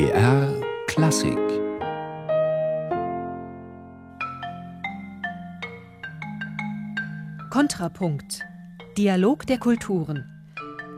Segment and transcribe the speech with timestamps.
[0.00, 1.36] BR Klassik
[7.50, 8.40] Kontrapunkt
[8.96, 10.24] Dialog der Kulturen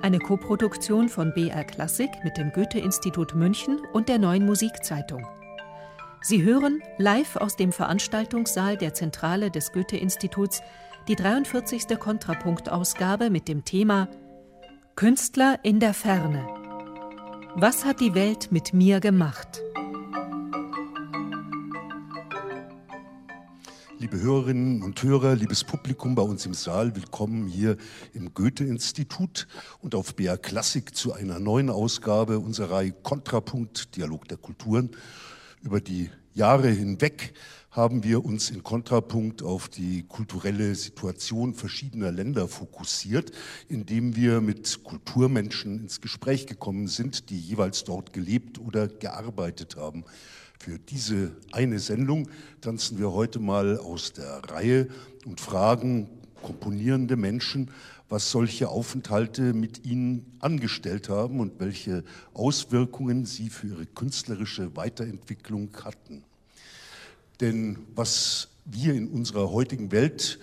[0.03, 5.27] eine Koproduktion von BR Klassik mit dem Goethe-Institut München und der Neuen Musikzeitung.
[6.21, 10.63] Sie hören live aus dem Veranstaltungssaal der Zentrale des Goethe-Instituts
[11.09, 11.99] die 43.
[11.99, 14.07] Kontrapunktausgabe mit dem Thema
[14.95, 16.62] Künstler in der Ferne.
[17.55, 19.61] Was hat die Welt mit mir gemacht?
[23.99, 27.77] Liebe Hörerinnen und Hörer, liebes Publikum bei uns im Saal, willkommen hier
[28.15, 29.47] im Goethe-Institut
[29.81, 34.91] und auf BR Klassik zu einer neuen Ausgabe unserer Reihe Kontrapunkt Dialog der Kulturen.
[35.61, 37.35] Über die Jahre hinweg
[37.71, 43.33] haben wir uns in Kontrapunkt auf die kulturelle Situation verschiedener Länder fokussiert,
[43.69, 50.05] indem wir mit Kulturmenschen ins Gespräch gekommen sind, die jeweils dort gelebt oder gearbeitet haben.
[50.59, 52.29] Für diese eine Sendung
[52.61, 54.89] tanzen wir heute mal aus der Reihe
[55.27, 56.09] und fragen
[56.43, 57.71] komponierende Menschen,
[58.13, 65.71] was solche Aufenthalte mit ihnen angestellt haben und welche Auswirkungen sie für ihre künstlerische Weiterentwicklung
[65.83, 66.23] hatten.
[67.41, 70.39] Denn was wir in unserer heutigen Welt,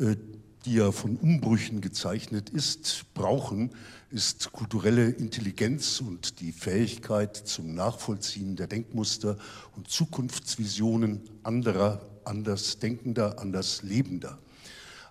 [0.00, 0.16] äh,
[0.64, 3.70] die ja von Umbrüchen gezeichnet ist, brauchen,
[4.10, 9.38] ist kulturelle Intelligenz und die Fähigkeit zum Nachvollziehen der Denkmuster
[9.76, 14.40] und Zukunftsvisionen anderer, Andersdenkender, Anderslebender.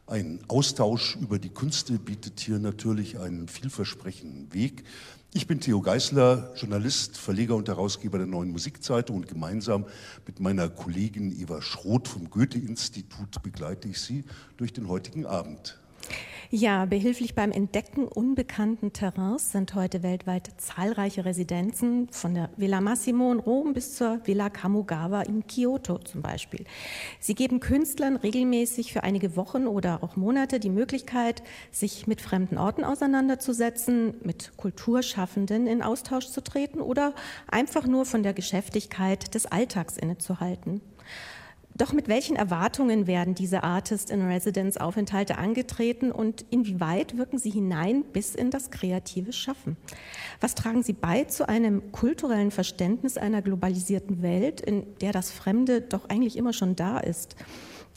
[0.08, 4.84] Ein Austausch über die Künste bietet hier natürlich einen vielversprechenden Weg,
[5.34, 9.86] ich bin Theo Geisler, Journalist, Verleger und Herausgeber der Neuen Musikzeitung und gemeinsam
[10.28, 14.26] mit meiner Kollegin Eva Schroth vom Goethe-Institut begleite ich Sie
[14.58, 15.80] durch den heutigen Abend.
[16.54, 23.32] Ja, behilflich beim Entdecken unbekannten Terrains sind heute weltweit zahlreiche Residenzen, von der Villa Massimo
[23.32, 26.66] in Rom bis zur Villa Kamogawa in Kyoto zum Beispiel.
[27.22, 31.42] Sie geben Künstlern regelmäßig für einige Wochen oder auch Monate die Möglichkeit,
[31.72, 37.14] sich mit fremden Orten auseinanderzusetzen, mit Kulturschaffenden in Austausch zu treten oder
[37.48, 40.82] einfach nur von der Geschäftigkeit des Alltags innezuhalten.
[41.76, 48.52] Doch mit welchen Erwartungen werden diese Artist-in-Residence-Aufenthalte angetreten und inwieweit wirken sie hinein bis in
[48.52, 49.77] das kreative Schaffen?
[50.42, 55.81] Was tragen sie bei zu einem kulturellen Verständnis einer globalisierten Welt, in der das Fremde
[55.81, 57.36] doch eigentlich immer schon da ist?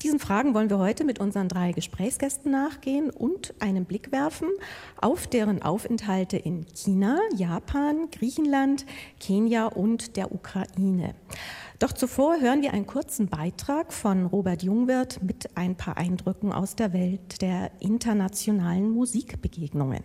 [0.03, 4.49] Diesen Fragen wollen wir heute mit unseren drei Gesprächsgästen nachgehen und einen Blick werfen
[5.01, 8.85] auf deren Aufenthalte in China, Japan, Griechenland,
[9.21, 11.15] Kenia und der Ukraine.
[11.81, 16.77] Doch zuvor hören wir einen kurzen Beitrag von Robert Jungwirth mit ein paar Eindrücken aus
[16.77, 20.05] der Welt der internationalen Musikbegegnungen.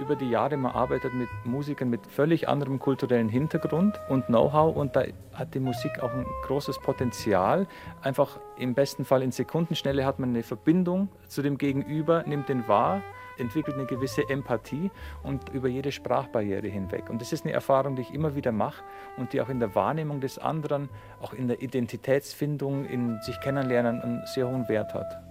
[0.00, 4.96] Über die Jahre, man arbeitet mit Musikern mit völlig anderem kulturellen Hintergrund und Know-how und
[4.96, 5.04] da
[5.34, 7.66] hat die Musik auch ein großes Potenzial.
[8.02, 12.66] Einfach im besten Fall in Sekundenschnelle hat man eine Verbindung zu dem Gegenüber, nimmt den
[12.68, 13.02] wahr,
[13.38, 14.90] entwickelt eine gewisse Empathie
[15.22, 17.10] und über jede Sprachbarriere hinweg.
[17.10, 18.82] Und das ist eine Erfahrung, die ich immer wieder mache
[19.16, 20.88] und die auch in der Wahrnehmung des anderen,
[21.20, 25.27] auch in der Identitätsfindung, in sich kennenlernen einen sehr hohen Wert hat.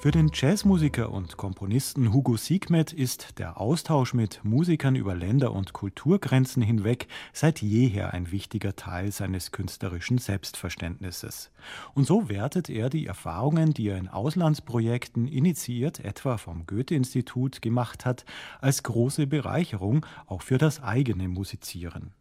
[0.00, 5.74] Für den Jazzmusiker und Komponisten Hugo Siegmet ist der Austausch mit Musikern über Länder- und
[5.74, 11.50] Kulturgrenzen hinweg seit jeher ein wichtiger Teil seines künstlerischen Selbstverständnisses.
[11.92, 18.06] Und so wertet er die Erfahrungen, die er in Auslandsprojekten initiiert, etwa vom Goethe-Institut gemacht
[18.06, 18.24] hat,
[18.62, 22.14] als große Bereicherung auch für das eigene Musizieren.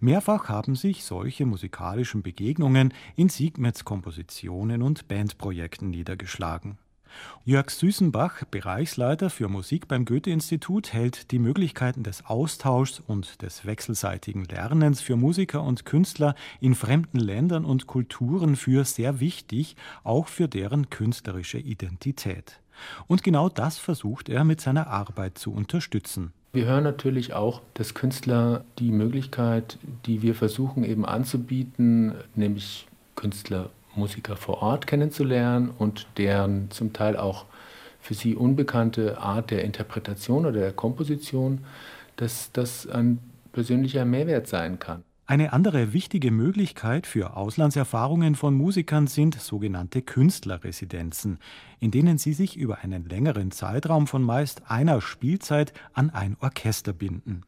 [0.00, 6.76] Mehrfach haben sich solche musikalischen Begegnungen in Siegmets Kompositionen und Bandprojekten niedergeschlagen.
[7.44, 14.44] Jörg Süßenbach, Bereichsleiter für Musik beim Goethe-Institut, hält die Möglichkeiten des Austauschs und des wechselseitigen
[14.44, 20.48] Lernens für Musiker und Künstler in fremden Ländern und Kulturen für sehr wichtig, auch für
[20.48, 22.60] deren künstlerische Identität.
[23.06, 26.32] Und genau das versucht er mit seiner Arbeit zu unterstützen.
[26.52, 33.70] Wir hören natürlich auch, dass Künstler die Möglichkeit, die wir versuchen eben anzubieten, nämlich Künstler
[33.96, 37.46] Musiker vor Ort kennenzulernen und deren zum Teil auch
[38.00, 41.64] für sie unbekannte Art der Interpretation oder der Komposition,
[42.16, 43.18] dass das ein
[43.52, 45.02] persönlicher Mehrwert sein kann.
[45.28, 51.40] Eine andere wichtige Möglichkeit für Auslandserfahrungen von Musikern sind sogenannte Künstlerresidenzen,
[51.80, 56.92] in denen sie sich über einen längeren Zeitraum von meist einer Spielzeit an ein Orchester
[56.92, 57.42] binden.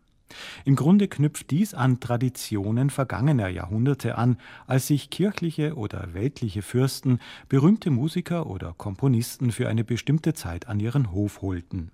[0.65, 7.21] Im Grunde knüpft dies an Traditionen vergangener Jahrhunderte an, als sich kirchliche oder weltliche Fürsten
[7.49, 11.91] berühmte Musiker oder Komponisten für eine bestimmte Zeit an ihren Hof holten.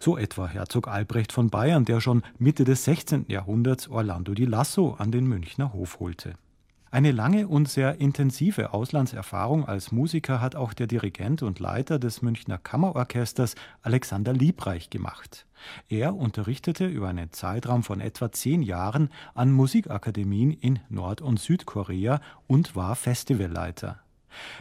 [0.00, 3.26] So etwa Herzog Albrecht von Bayern, der schon Mitte des 16.
[3.28, 6.34] Jahrhunderts Orlando di Lasso an den Münchner Hof holte.
[6.96, 12.22] Eine lange und sehr intensive Auslandserfahrung als Musiker hat auch der Dirigent und Leiter des
[12.22, 15.44] Münchner Kammerorchesters Alexander Liebreich gemacht.
[15.90, 22.22] Er unterrichtete über einen Zeitraum von etwa zehn Jahren an Musikakademien in Nord- und Südkorea
[22.46, 24.00] und war Festivalleiter.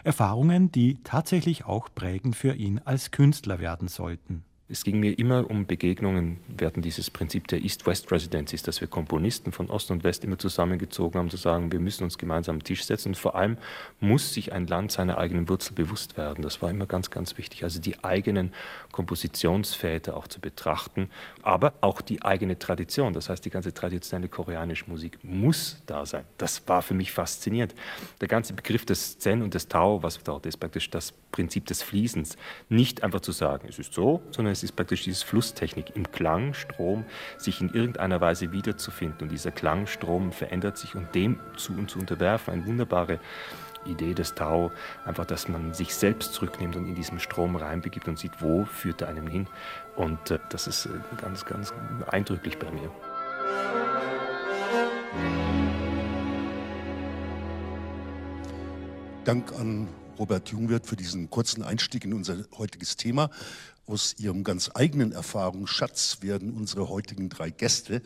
[0.03, 4.43] Erfahrungen, die tatsächlich auch prägend für ihn als Künstler werden sollten.
[4.67, 6.39] Es ging mir immer um Begegnungen.
[6.47, 11.19] Wir hatten dieses Prinzip der East-West-Residencies, dass wir Komponisten von Ost und West immer zusammengezogen
[11.19, 13.09] haben, zu sagen, wir müssen uns gemeinsam am Tisch setzen.
[13.09, 13.57] Und vor allem
[13.99, 16.41] muss sich ein Land seiner eigenen Wurzel bewusst werden.
[16.41, 17.63] Das war immer ganz, ganz wichtig.
[17.63, 18.53] Also die eigenen
[18.91, 21.11] Kompositionsväter auch zu betrachten,
[21.43, 23.13] aber auch die eigene Tradition.
[23.13, 26.23] Das heißt, die ganze traditionelle koreanische Musik muss da sein.
[26.39, 27.75] Das war für mich faszinierend.
[28.19, 31.83] Der ganze Begriff des Zen und des Tao, was dort ist, praktisch das Prinzip des
[31.83, 32.35] Fließens.
[32.69, 37.03] Nicht einfach zu sagen, es ist so, sondern es ist praktisch diese Flusstechnik im Klangstrom,
[37.37, 39.23] sich in irgendeiner Weise wiederzufinden.
[39.23, 42.53] Und dieser Klangstrom verändert sich und dem zu und zu unterwerfen.
[42.53, 43.19] Eine wunderbare
[43.85, 44.71] Idee des Tao,
[45.05, 49.01] einfach, dass man sich selbst zurücknimmt und in diesem Strom reinbegibt und sieht, wo führt
[49.01, 49.47] er einem hin.
[49.97, 50.89] Und äh, das ist äh,
[51.21, 51.73] ganz, ganz
[52.07, 52.89] eindrücklich bei mir.
[59.25, 63.29] Dank an Robert Jungwirth für diesen kurzen Einstieg in unser heutiges Thema.
[63.87, 68.01] Aus ihrem ganz eigenen Erfahrungsschatz werden unsere heutigen drei Gäste,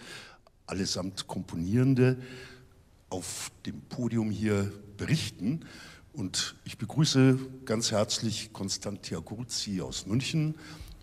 [0.66, 2.18] allesamt Komponierende,
[3.10, 5.62] auf dem Podium hier berichten.
[6.12, 10.56] Und ich begrüße ganz herzlich Konstantia Gurzi aus München,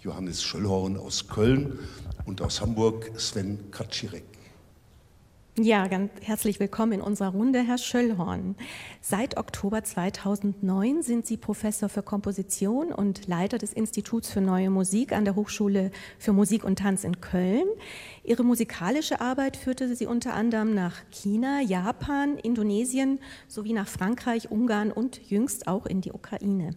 [0.03, 1.79] Johannes Schöllhorn aus Köln
[2.27, 4.36] und aus Hamburg Sven Kaczirek.
[5.59, 8.57] Ja, ganz herzlich willkommen in unserer Runde, Herr Schöllhorn.
[9.01, 15.13] Seit Oktober 2009 sind Sie Professor für Komposition und Leiter des Instituts für Neue Musik
[15.13, 17.65] an der Hochschule für Musik und Tanz in Köln.
[18.23, 23.19] Ihre musikalische Arbeit führte Sie unter anderem nach China, Japan, Indonesien
[23.49, 26.77] sowie nach Frankreich, Ungarn und jüngst auch in die Ukraine.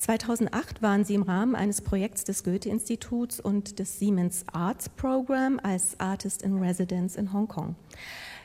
[0.00, 6.00] 2008 waren sie im Rahmen eines Projekts des Goethe-Instituts und des Siemens Arts Program als
[6.00, 7.76] Artist in Residence in Hongkong.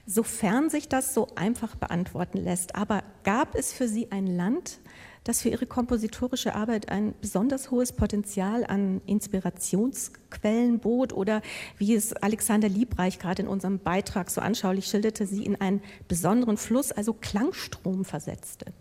[0.06, 4.80] Sofern sich das so einfach beantworten lässt, aber gab es für Sie ein Land,
[5.24, 11.42] das für Ihre kompositorische Arbeit ein besonders hohes Potenzial an Inspirationsquellen bot oder
[11.78, 16.58] wie es Alexander Liebreich gerade in unserem Beitrag so anschaulich schilderte, Sie in einen besonderen
[16.58, 18.74] Fluss, also Klangstrom versetzte?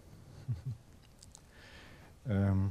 [2.28, 2.70] Ähm,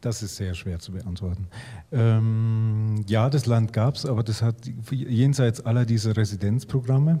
[0.00, 1.46] das ist sehr schwer zu beantworten.
[1.92, 4.56] Ähm, ja, das Land gab es, aber das hat
[4.90, 7.20] jenseits aller dieser Residenzprogramme,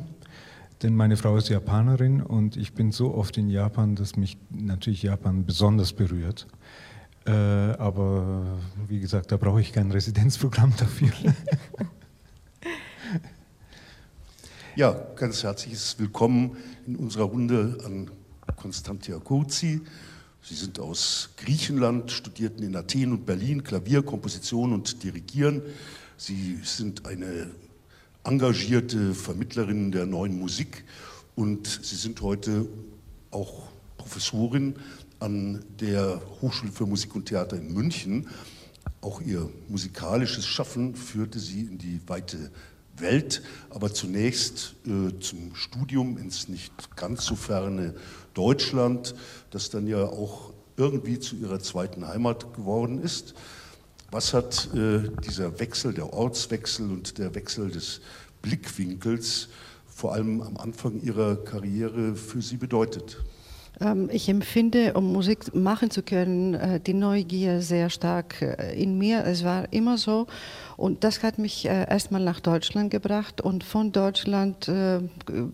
[0.82, 5.02] denn meine Frau ist Japanerin und ich bin so oft in Japan, dass mich natürlich
[5.02, 6.46] Japan besonders berührt.
[7.26, 8.58] Äh, aber
[8.88, 11.10] wie gesagt, da brauche ich kein Residenzprogramm dafür.
[14.74, 16.56] Ja, ganz herzliches Willkommen
[16.86, 18.10] in unserer Runde an
[18.56, 19.82] Konstantia Kurzi.
[20.42, 25.62] Sie sind aus Griechenland, studierten in Athen und Berlin Klavier, Komposition und Dirigieren.
[26.16, 27.50] Sie sind eine
[28.24, 30.84] engagierte Vermittlerin der neuen Musik
[31.36, 32.66] und Sie sind heute
[33.30, 33.68] auch
[33.98, 34.76] Professorin
[35.20, 38.26] an der Hochschule für Musik und Theater in München.
[39.02, 42.50] Auch Ihr musikalisches Schaffen führte Sie in die weite
[43.00, 47.94] Welt, aber zunächst äh, zum Studium ins nicht ganz so ferne
[48.34, 49.14] Deutschland,
[49.50, 53.34] das dann ja auch irgendwie zu ihrer zweiten Heimat geworden ist.
[54.10, 58.00] Was hat äh, dieser Wechsel, der Ortswechsel und der Wechsel des
[58.42, 59.48] Blickwinkels
[59.86, 63.18] vor allem am Anfang Ihrer Karriere für Sie bedeutet?
[63.80, 68.98] Ähm, ich empfinde, um Musik machen zu können, äh, die Neugier sehr stark äh, in
[68.98, 69.24] mir.
[69.24, 70.26] Es war immer so.
[70.76, 73.40] Und das hat mich äh, erstmal nach Deutschland gebracht.
[73.40, 74.66] Und von Deutschland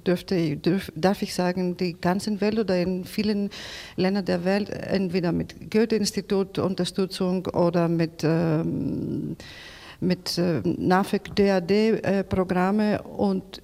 [0.07, 3.51] dürfte, dürf, darf ich sagen, die ganze Welt oder in vielen
[3.97, 9.37] Ländern der Welt, entweder mit Goethe-Institut Unterstützung oder mit ähm,
[10.01, 13.63] mit äh, NAFEC DAD-Programme und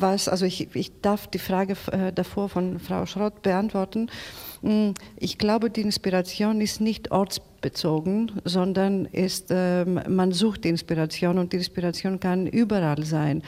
[0.00, 4.08] was, also ich, ich darf die Frage äh, davor von Frau Schrott beantworten.
[4.62, 11.52] Hm, ich glaube, die Inspiration ist nicht ortsbezogen, sondern ist, ähm, man sucht Inspiration und
[11.52, 13.42] die Inspiration kann überall sein.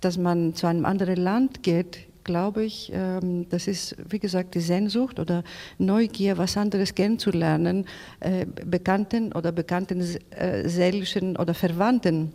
[0.00, 4.60] Dass man zu einem anderen Land geht, glaube ich, ähm, das ist, wie gesagt, die
[4.60, 5.42] Sehnsucht oder
[5.78, 7.86] Neugier, was anderes kennenzulernen,
[8.20, 12.32] äh, Bekannten oder bekannten äh, seelischen oder Verwandten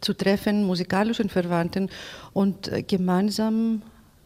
[0.00, 1.90] zu treffen, musikalischen Verwandten
[2.32, 3.82] und äh, gemeinsam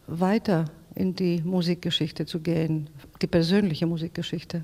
[0.07, 0.65] weiter
[0.95, 2.89] in die Musikgeschichte zu gehen,
[3.21, 4.63] die persönliche Musikgeschichte.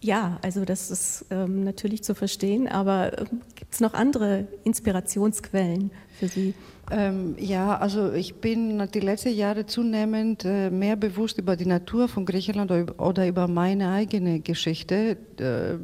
[0.00, 5.90] Ja, also das ist ähm, natürlich zu verstehen, aber ähm, gibt es noch andere Inspirationsquellen
[6.18, 6.54] für Sie?
[6.90, 12.08] Ähm, ja, also ich bin die letzten Jahre zunehmend äh, mehr bewusst über die Natur
[12.08, 15.74] von Griechenland oder über meine eigene Geschichte, äh,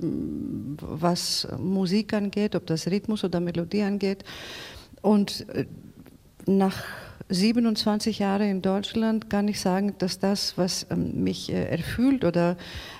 [0.80, 4.24] was Musik angeht, ob das Rhythmus oder Melodie angeht.
[5.02, 5.66] Und äh,
[6.46, 6.84] nach
[7.34, 12.56] 27 Jahre in Deutschland kann ich sagen, dass das, was ähm, mich äh, erfüllt oder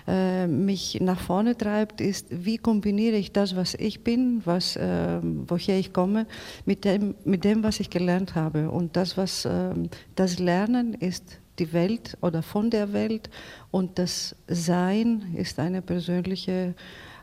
[0.07, 5.45] äh, mich nach vorne treibt, ist, wie kombiniere ich das, was ich bin, was, ähm,
[5.47, 6.27] woher ich komme,
[6.67, 8.71] mit dem, mit dem, was ich gelernt habe.
[8.71, 13.31] Und das, was ähm, das Lernen ist die Welt oder von der Welt
[13.71, 16.75] und das Sein ist eine persönliche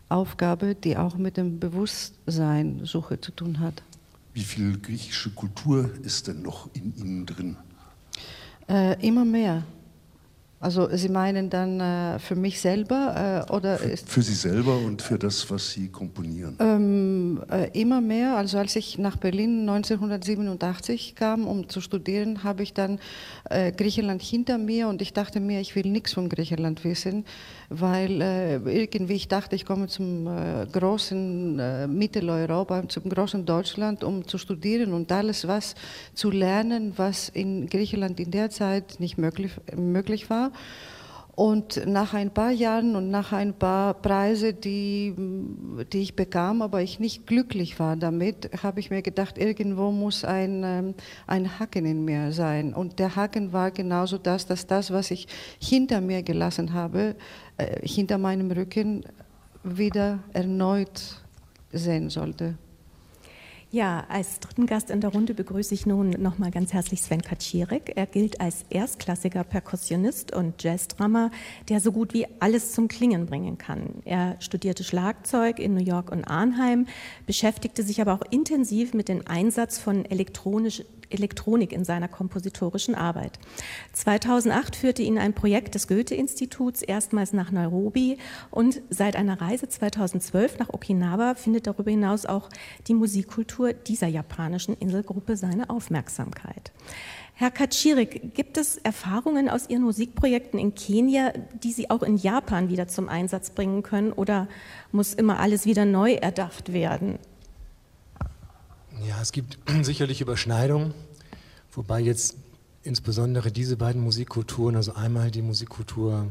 [0.09, 3.83] Aufgabe, die auch mit dem Bewusstseinsuche zu tun hat.
[4.33, 7.57] Wie viel griechische Kultur ist denn noch in Ihnen drin?
[8.69, 9.63] Äh, immer mehr.
[10.61, 15.01] Also Sie meinen dann äh, für mich selber äh, oder für, für, Sie selber und
[15.01, 16.55] für das, was Sie komponieren?
[16.59, 18.37] Ähm, äh, immer mehr.
[18.37, 22.99] Also als ich nach Berlin 1987 kam, um zu studieren, habe ich dann
[23.49, 27.25] äh, Griechenland hinter mir und ich dachte mir, ich will nichts von Griechenland wissen,
[27.71, 34.27] weil äh, irgendwie ich dachte, ich komme zum äh, großen Mitteleuropa, zum großen Deutschland, um
[34.27, 35.75] zu studieren und alles was
[36.13, 40.51] zu lernen, was in Griechenland in der Zeit nicht möglich, möglich war.
[41.33, 45.15] Und nach ein paar Jahren und nach ein paar Preise, die,
[45.91, 50.25] die ich bekam, aber ich nicht glücklich war damit, habe ich mir gedacht, irgendwo muss
[50.25, 50.93] ein, ähm,
[51.27, 52.73] ein Haken in mir sein.
[52.73, 55.27] Und der Haken war genauso das, dass das, was ich
[55.59, 57.15] hinter mir gelassen habe,
[57.50, 57.50] äh,
[57.83, 59.03] hinter meinem Rücken,
[59.63, 61.21] wieder erneut
[61.71, 62.55] sehen sollte.
[63.73, 67.93] Ja, als dritten Gast in der Runde begrüße ich nun nochmal ganz herzlich Sven Kaczirek.
[67.95, 71.31] Er gilt als erstklassiger Perkussionist und Jazzdrummer,
[71.69, 74.01] der so gut wie alles zum Klingen bringen kann.
[74.03, 76.85] Er studierte Schlagzeug in New York und Arnheim,
[77.25, 83.39] beschäftigte sich aber auch intensiv mit dem Einsatz von elektronisch, Elektronik in seiner kompositorischen Arbeit.
[83.93, 88.17] 2008 führte ihn ein Projekt des Goethe-Instituts erstmals nach Nairobi
[88.49, 92.49] und seit einer Reise 2012 nach Okinawa findet darüber hinaus auch
[92.87, 96.71] die Musikkultur dieser japanischen Inselgruppe seine Aufmerksamkeit.
[97.41, 102.69] Herr Katschirik, gibt es Erfahrungen aus Ihren Musikprojekten in Kenia, die Sie auch in Japan
[102.69, 104.47] wieder zum Einsatz bringen können oder
[104.91, 107.17] muss immer alles wieder neu erdacht werden?
[109.07, 110.93] Ja, es gibt sicherlich Überschneidungen,
[111.71, 112.35] wobei jetzt
[112.83, 116.27] insbesondere diese beiden Musikkulturen, also einmal die Musikkultur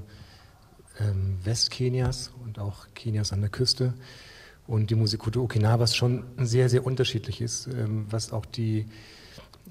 [1.00, 3.94] ähm, Westkenias und auch Kenias an der Küste
[4.68, 8.86] und die Musikkultur Okinawas schon sehr, sehr unterschiedlich ist, ähm, was auch die,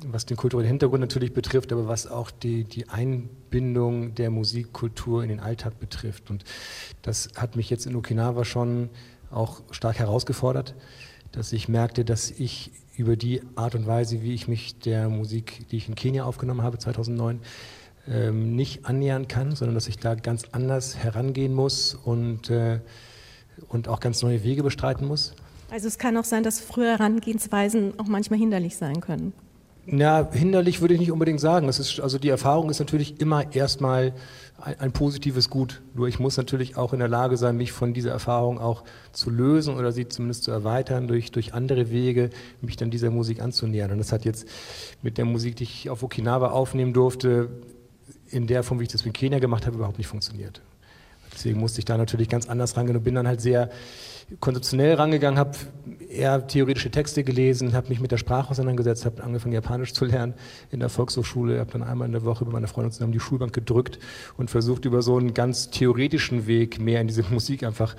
[0.06, 5.29] was den kulturellen Hintergrund natürlich betrifft, aber was auch die, die Einbindung der Musikkultur in
[5.29, 6.29] den Alltag betrifft.
[6.29, 6.44] Und
[7.01, 8.89] das hat mich jetzt in Okinawa schon
[9.32, 10.75] auch stark herausgefordert,
[11.32, 15.65] dass ich merkte, dass ich über die Art und Weise, wie ich mich der Musik,
[15.70, 17.39] die ich in Kenia aufgenommen habe 2009,
[18.10, 22.79] ähm, nicht annähern kann, sondern dass ich da ganz anders herangehen muss und, äh,
[23.70, 25.34] und auch ganz neue Wege bestreiten muss.
[25.72, 29.34] Also es kann auch sein, dass frühere Herangehensweisen auch manchmal hinderlich sein können.
[29.91, 31.65] Na, hinderlich würde ich nicht unbedingt sagen.
[31.65, 34.13] Das ist, also die Erfahrung ist natürlich immer erstmal
[34.62, 35.81] ein, ein, positives Gut.
[35.96, 39.31] Nur ich muss natürlich auch in der Lage sein, mich von dieser Erfahrung auch zu
[39.31, 42.29] lösen oder sie zumindest zu erweitern durch, durch andere Wege,
[42.62, 43.91] mich dann dieser Musik anzunähern.
[43.91, 44.48] Und das hat jetzt
[45.01, 47.50] mit der Musik, die ich auf Okinawa aufnehmen durfte,
[48.27, 50.62] in der Form, wie ich das mit Kenia gemacht habe, überhaupt nicht funktioniert.
[51.34, 53.69] Deswegen musste ich da natürlich ganz anders rangehen und bin dann halt sehr
[54.39, 55.51] konzeptionell rangegangen, habe
[56.10, 60.34] eher theoretische Texte gelesen, habe mich mit der Sprache auseinandergesetzt, habe angefangen Japanisch zu lernen
[60.72, 63.54] in der Volkshochschule, habe dann einmal in der Woche mit meiner Freundin zusammen die Schulbank
[63.54, 64.00] gedrückt
[64.36, 67.96] und versucht über so einen ganz theoretischen Weg mehr in diese Musik einfach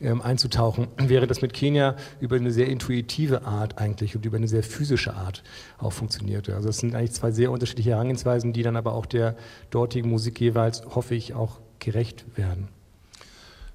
[0.00, 4.48] ähm, einzutauchen, während das mit Kenia über eine sehr intuitive Art eigentlich und über eine
[4.48, 5.42] sehr physische Art
[5.78, 6.54] auch funktionierte.
[6.54, 9.36] Also es sind eigentlich zwei sehr unterschiedliche Herangehensweisen, die dann aber auch der
[9.68, 12.68] dortigen Musik jeweils, hoffe ich, auch gerecht werden.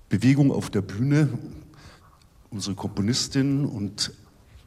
[0.09, 1.29] Bewegung auf der Bühne
[2.55, 4.13] Unsere Komponistin und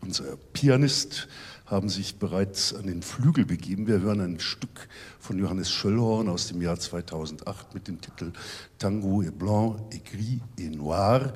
[0.03, 1.27] unser Pianist
[1.65, 3.87] haben sich bereits an den Flügel begeben.
[3.87, 8.33] Wir hören ein Stück von Johannes Schöllhorn aus dem Jahr 2008 mit dem Titel
[8.79, 11.33] Tango et Blanc, et Gris et Noir.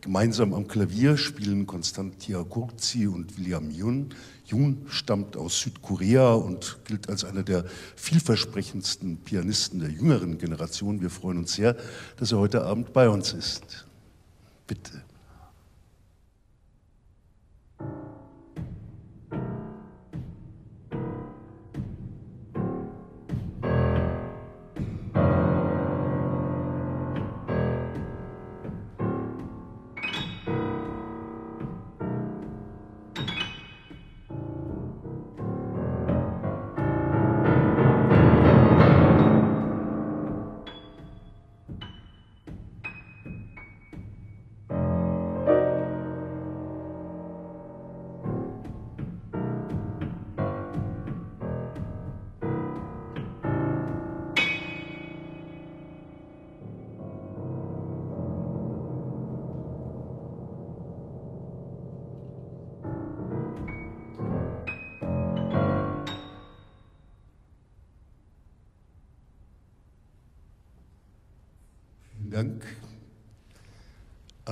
[0.00, 4.08] Gemeinsam am Klavier spielen Konstantia Kurzi und William Yun.
[4.46, 7.64] Yun stammt aus Südkorea und gilt als einer der
[7.94, 11.00] vielversprechendsten Pianisten der jüngeren Generation.
[11.00, 11.76] Wir freuen uns sehr,
[12.16, 13.86] dass er heute Abend bei uns ist.
[14.66, 15.05] Bitte.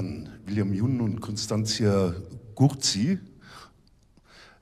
[0.04, 2.14] An William Jun und Constantia
[2.54, 3.18] Gurzi.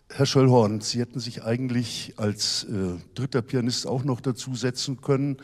[0.09, 5.39] Herr Schöllhorn, Sie hätten sich eigentlich als äh, dritter Pianist auch noch dazusetzen können,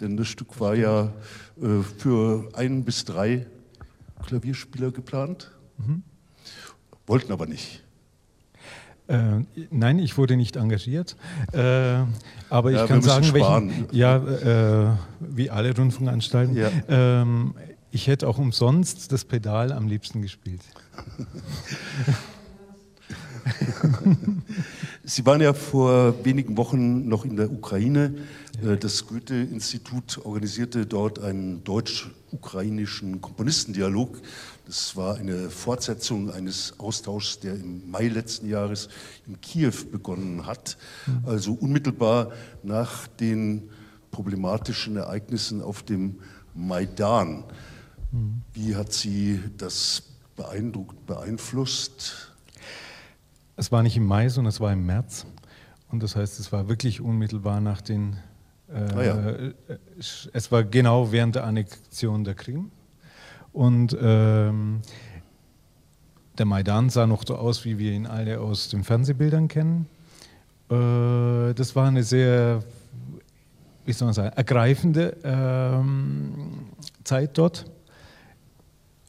[0.00, 1.12] denn das Stück war ja
[1.60, 3.46] äh, für ein bis drei
[4.26, 6.02] Klavierspieler geplant, mhm.
[7.06, 7.84] wollten aber nicht.
[9.06, 11.14] Äh, nein, ich wurde nicht engagiert,
[11.52, 11.98] äh,
[12.48, 16.70] aber ich ja, kann sagen, welchen, ja, äh, wie alle Rundfunkanstalten, ja.
[16.88, 17.54] ähm,
[17.94, 20.62] ich hätte auch umsonst das Pedal am liebsten gespielt.
[25.04, 28.16] Sie waren ja vor wenigen Wochen noch in der Ukraine.
[28.64, 34.20] Äh, das Goethe-Institut organisierte dort einen deutsch-ukrainischen Komponistendialog.
[34.66, 38.88] Das war eine Fortsetzung eines Austauschs, der im Mai letzten Jahres
[39.28, 41.22] in Kiew begonnen hat, hm.
[41.26, 42.32] also unmittelbar
[42.64, 43.70] nach den
[44.10, 46.18] problematischen Ereignissen auf dem
[46.54, 47.44] Maidan.
[48.14, 48.42] Hm.
[48.52, 50.04] Wie hat Sie das
[50.36, 52.32] beeindruckt, beeinflusst?
[53.56, 55.26] Es war nicht im Mai, sondern es war im März.
[55.90, 58.16] Und das heißt, es war wirklich unmittelbar nach den.
[58.68, 59.34] Äh, ah ja.
[60.32, 62.70] Es war genau während der Annexion der Krim.
[63.52, 64.80] Und ähm,
[66.38, 69.86] der Maidan sah noch so aus, wie wir ihn alle aus den Fernsehbildern kennen.
[70.70, 72.62] Äh, das war eine sehr,
[73.84, 76.68] wie soll man sagen, ergreifende ähm,
[77.04, 77.66] Zeit dort.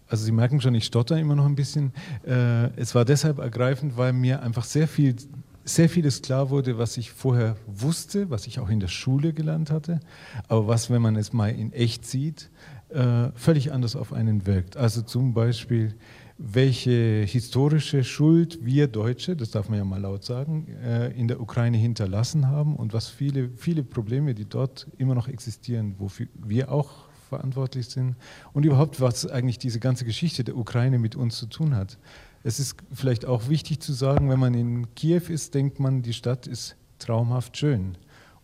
[0.08, 1.92] Also Sie merken schon, ich stotter immer noch ein bisschen.
[2.26, 5.16] Äh, es war deshalb ergreifend, weil mir einfach sehr viel,
[5.64, 9.72] sehr vieles klar wurde, was ich vorher wusste, was ich auch in der Schule gelernt
[9.72, 10.00] hatte,
[10.48, 12.52] aber was, wenn man es mal in echt sieht,
[12.90, 14.78] äh, völlig anders auf einen wirkt.
[14.78, 15.96] Also zum Beispiel,
[16.38, 21.40] welche historische Schuld wir Deutsche, das darf man ja mal laut sagen, äh, in der
[21.40, 26.72] Ukraine hinterlassen haben und was viele, viele Probleme, die dort immer noch existieren, wofür wir
[26.72, 27.05] auch
[27.36, 28.16] verantwortlich sind
[28.54, 31.98] und überhaupt, was eigentlich diese ganze Geschichte der Ukraine mit uns zu tun hat.
[32.44, 36.14] Es ist vielleicht auch wichtig zu sagen, wenn man in Kiew ist, denkt man, die
[36.14, 37.98] Stadt ist traumhaft schön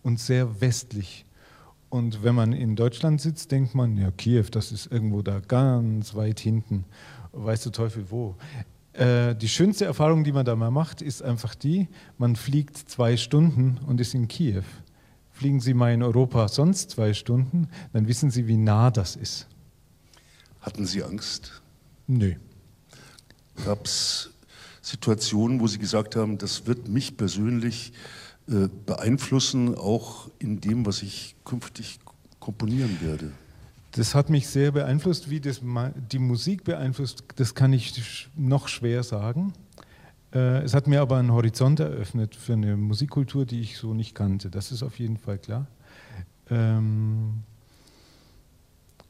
[0.04, 1.25] und sehr westlich.
[1.89, 6.15] Und wenn man in Deutschland sitzt, denkt man, ja, Kiew, das ist irgendwo da ganz
[6.15, 6.86] weit hinten,
[7.32, 8.36] weißt du Teufel wo.
[8.93, 13.17] Äh, die schönste Erfahrung, die man da mal macht, ist einfach die, man fliegt zwei
[13.17, 14.63] Stunden und ist in Kiew.
[15.41, 19.47] Fliegen Sie mal in Europa sonst zwei Stunden, dann wissen Sie, wie nah das ist.
[20.60, 21.63] Hatten Sie Angst?
[22.06, 22.36] Nö.
[23.65, 24.30] Gab es
[24.84, 27.91] Situationen, wo Sie gesagt haben, das wird mich persönlich
[28.49, 31.97] äh, beeinflussen, auch in dem, was ich künftig
[32.39, 33.32] komponieren werde?
[33.93, 35.32] Das hat mich sehr beeinflusst.
[35.32, 35.62] Wie das
[36.12, 39.54] die Musik beeinflusst, das kann ich noch schwer sagen.
[40.34, 44.15] Äh, es hat mir aber einen Horizont eröffnet für eine Musikkultur, die ich so nicht
[44.15, 44.50] kannte.
[44.50, 45.67] Das ist auf jeden Fall klar.
[46.50, 47.44] Ähm,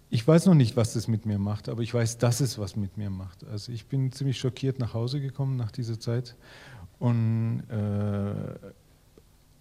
[0.10, 2.76] ich weiß noch nicht, was das mit mir macht, aber ich weiß, dass es was
[2.76, 3.46] mit mir macht.
[3.46, 6.36] Also ich bin ziemlich schockiert nach Hause gekommen nach dieser Zeit.
[7.00, 8.34] Und äh,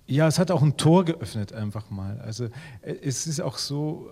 [0.06, 2.20] ja, es hat auch ein Tor geöffnet einfach mal.
[2.20, 2.46] Also
[2.82, 4.10] äh, es ist auch so,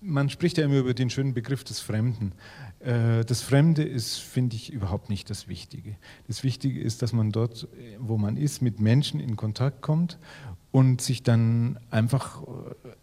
[0.00, 2.32] man spricht ja immer über den schönen Begriff des Fremden.
[2.80, 5.96] Äh, das Fremde ist, finde ich, überhaupt nicht das Wichtige.
[6.26, 10.18] Das Wichtige ist, dass man dort, wo man ist, mit Menschen in Kontakt kommt
[10.72, 12.46] und sich dann einfach äh,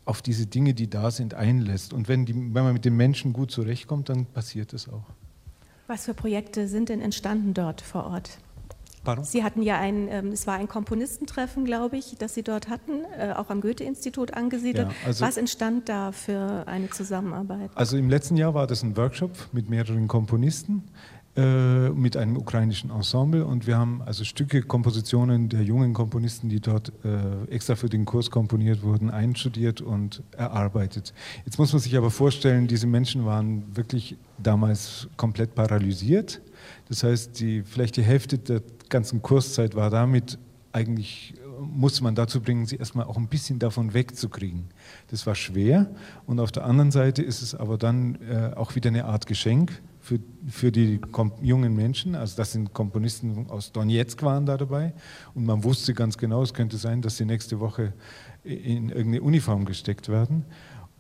[0.06, 1.94] auf diese Dinge, die da sind, einlässt.
[1.94, 5.06] Und wenn, die, wenn man mit den Menschen gut zurechtkommt, dann passiert es auch.
[5.88, 8.40] Was für Projekte sind denn entstanden dort vor Ort?
[9.08, 9.24] Pardon?
[9.24, 13.06] Sie hatten ja ein, ähm, es war ein Komponistentreffen, glaube ich, das Sie dort hatten,
[13.18, 14.90] äh, auch am Goethe-Institut angesiedelt.
[14.90, 17.72] Ja, also Was entstand da für eine Zusammenarbeit?
[17.76, 20.84] Also im letzten Jahr war das ein Workshop mit mehreren Komponisten
[21.38, 26.60] äh, mit einem ukrainischen Ensemble und wir haben also Stücke, Kompositionen der jungen Komponisten, die
[26.60, 31.14] dort äh, extra für den Kurs komponiert wurden, einstudiert und erarbeitet.
[31.46, 36.42] Jetzt muss man sich aber vorstellen, diese Menschen waren wirklich damals komplett paralysiert.
[36.90, 40.38] Das heißt, die, vielleicht die Hälfte der ganzen Kurszeit war damit
[40.72, 44.66] eigentlich musste man dazu bringen, sie erstmal auch ein bisschen davon wegzukriegen.
[45.08, 45.90] Das war schwer
[46.26, 49.82] und auf der anderen Seite ist es aber dann äh, auch wieder eine Art Geschenk
[50.00, 51.02] für, für die
[51.42, 52.16] jungen Menschen.
[52.16, 54.94] Also das sind Komponisten aus Donetsk waren da dabei
[55.34, 57.94] und man wusste ganz genau, es könnte sein, dass sie nächste Woche
[58.44, 60.46] in irgendeine Uniform gesteckt werden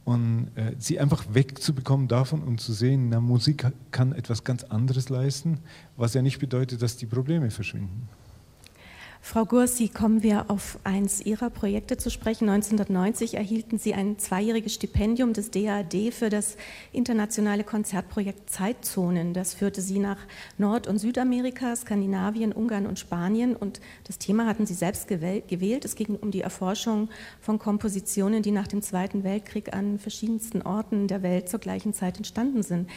[0.07, 5.09] und äh, sie einfach wegzubekommen davon und zu sehen, na, Musik kann etwas ganz anderes
[5.09, 5.59] leisten,
[5.97, 8.07] was ja nicht bedeutet, dass die Probleme verschwinden.
[9.21, 12.49] Frau Gursi, kommen wir auf eins Ihrer Projekte zu sprechen.
[12.49, 16.55] 1990 erhielten Sie ein zweijähriges Stipendium des DAD für das
[16.93, 19.33] internationale Konzertprojekt Zeitzonen.
[19.33, 20.19] Das führte Sie nach
[20.57, 23.55] Nord- und Südamerika, Skandinavien, Ungarn und Spanien.
[23.55, 25.83] Und das Thema hatten Sie selbst gewählt.
[25.83, 27.09] Es ging um die Erforschung
[27.41, 32.17] von Kompositionen, die nach dem Zweiten Weltkrieg an verschiedensten Orten der Welt zur gleichen Zeit
[32.17, 32.89] entstanden sind.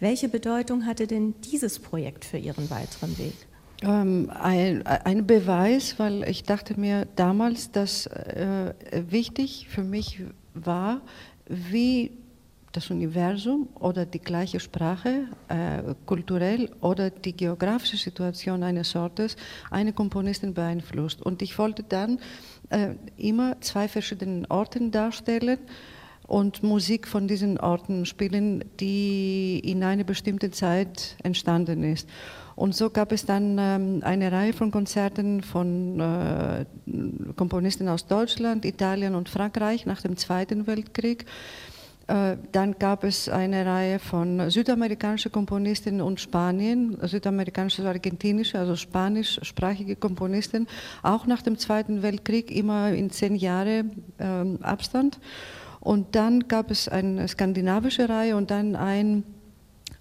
[0.00, 3.34] Welche Bedeutung hatte denn dieses Projekt für Ihren weiteren Weg?
[3.82, 10.22] Ähm, ein, ein, Beweis, weil ich dachte mir damals, dass äh, wichtig für mich
[10.54, 11.00] war,
[11.46, 12.12] wie
[12.74, 19.36] das Universum oder die gleiche Sprache, äh, kulturell oder die geografische Situation eines Ortes
[19.70, 21.22] eine Komponistin beeinflusst.
[21.22, 22.18] Und ich wollte dann
[22.70, 25.58] äh, immer zwei verschiedene Orte darstellen
[26.26, 32.08] und Musik von diesen Orten spielen, die in einer bestimmten Zeit entstanden ist.
[32.56, 36.64] Und so gab es dann ähm, eine Reihe von Konzerten von äh,
[37.36, 41.26] Komponisten aus Deutschland, Italien und Frankreich nach dem Zweiten Weltkrieg.
[42.06, 49.96] Äh, dann gab es eine Reihe von südamerikanischen Komponisten und Spanien, südamerikanische, argentinische, also spanischsprachige
[49.96, 50.66] Komponisten,
[51.02, 53.84] auch nach dem Zweiten Weltkrieg, immer in zehn Jahre
[54.18, 55.18] ähm, Abstand.
[55.80, 59.22] Und dann gab es eine skandinavische Reihe und dann ein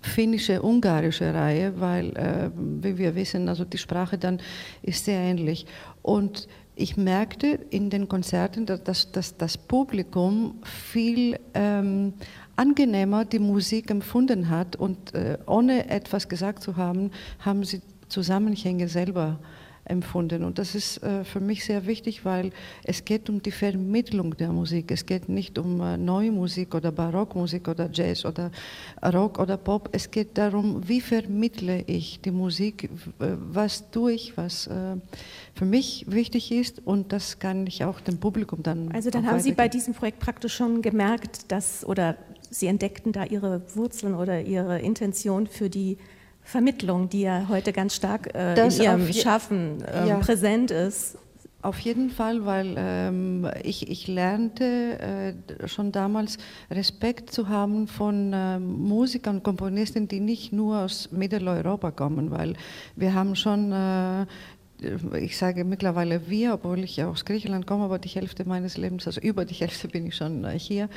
[0.03, 4.39] finnische, ungarische Reihe, weil, äh, wie wir wissen, also die Sprache dann
[4.81, 5.65] ist sehr ähnlich.
[6.01, 12.13] Und ich merkte in den Konzerten, dass, dass, dass das Publikum viel ähm,
[12.55, 18.87] angenehmer die Musik empfunden hat und äh, ohne etwas gesagt zu haben, haben sie Zusammenhänge
[18.87, 19.39] selber
[19.85, 20.43] empfunden.
[20.43, 22.51] Und das ist äh, für mich sehr wichtig, weil
[22.83, 24.91] es geht um die Vermittlung der Musik.
[24.91, 28.51] Es geht nicht um äh, Neue Musik oder Barockmusik oder Jazz oder
[29.03, 29.89] Rock oder Pop.
[29.91, 34.95] Es geht darum, wie vermittle ich die Musik, was tue ich, was äh,
[35.53, 38.91] für mich wichtig ist und das kann ich auch dem Publikum dann.
[38.91, 42.17] Also dann haben Sie bei diesem Projekt praktisch schon gemerkt, dass oder
[42.49, 45.97] Sie entdeckten da Ihre Wurzeln oder Ihre Intention für die
[46.43, 50.17] Vermittlung, die ja heute ganz stark äh, in Ihrem Schaffen ähm, ja.
[50.17, 51.17] präsent ist.
[51.61, 56.37] Auf jeden Fall, weil ähm, ich, ich lernte äh, schon damals
[56.69, 62.55] Respekt zu haben von äh, Musikern und Komponisten, die nicht nur aus Mitteleuropa kommen, weil
[62.97, 64.25] wir haben schon äh,
[65.17, 69.21] ich sage mittlerweile wir, obwohl ich aus Griechenland komme, aber die Hälfte meines Lebens, also
[69.21, 70.89] über die Hälfte bin ich schon äh, hier.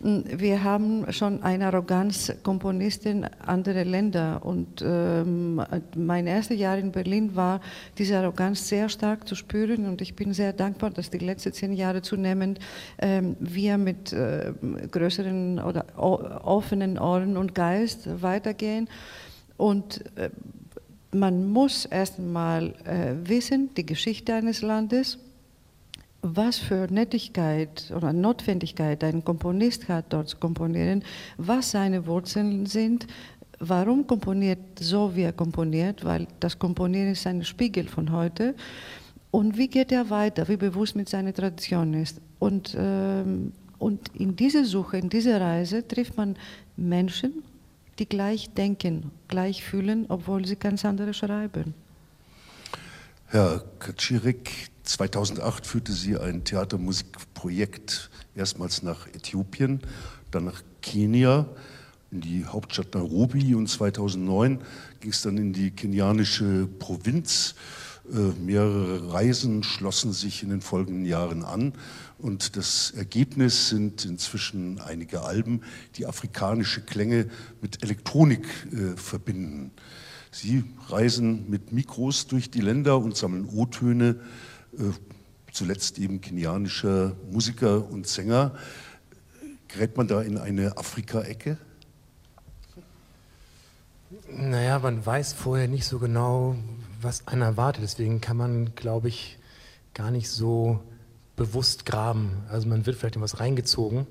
[0.00, 5.62] Wir haben schon eine Arroganz Komponisten anderer Länder und ähm,
[5.96, 7.60] mein erstes Jahr in Berlin war
[7.96, 11.72] diese Arroganz sehr stark zu spüren und ich bin sehr dankbar, dass die letzten zehn
[11.72, 12.58] Jahre zunehmend
[12.98, 14.52] ähm, wir mit äh,
[14.90, 18.88] größeren oder offenen Ohren und Geist weitergehen
[19.56, 20.28] und äh,
[21.12, 25.18] man muss erstmal äh, wissen, die Geschichte eines Landes,
[26.34, 31.04] was für Nettigkeit oder Notwendigkeit ein Komponist hat, dort zu komponieren,
[31.36, 33.06] was seine Wurzeln sind,
[33.60, 38.54] warum komponiert so, wie er komponiert, weil das Komponieren ist ein Spiegel von heute.
[39.30, 42.20] Und wie geht er weiter, wie bewusst mit seiner Tradition ist.
[42.38, 46.36] Und, ähm, und in dieser Suche, in dieser Reise trifft man
[46.76, 47.44] Menschen,
[47.98, 51.74] die gleich denken, gleich fühlen, obwohl sie ganz andere schreiben.
[53.28, 59.80] Herr Kaczirek, 2008 führte sie ein Theatermusikprojekt erstmals nach Äthiopien,
[60.30, 61.46] dann nach Kenia,
[62.12, 64.60] in die Hauptstadt Nairobi und 2009
[65.00, 67.56] ging es dann in die kenianische Provinz.
[68.12, 71.72] Äh, mehrere Reisen schlossen sich in den folgenden Jahren an
[72.18, 75.62] und das Ergebnis sind inzwischen einige Alben,
[75.96, 77.28] die afrikanische Klänge
[77.60, 79.72] mit Elektronik äh, verbinden.
[80.30, 84.20] Sie reisen mit Mikros durch die Länder und sammeln O-Töne
[85.52, 88.54] zuletzt eben kenianischer Musiker und Sänger.
[89.68, 91.58] Gerät man da in eine Afrika-Ecke?
[94.30, 96.56] Naja, man weiß vorher nicht so genau,
[97.00, 97.82] was einer erwartet.
[97.82, 99.38] Deswegen kann man, glaube ich,
[99.94, 100.80] gar nicht so
[101.36, 102.44] bewusst graben.
[102.48, 104.06] Also man wird vielleicht in was reingezogen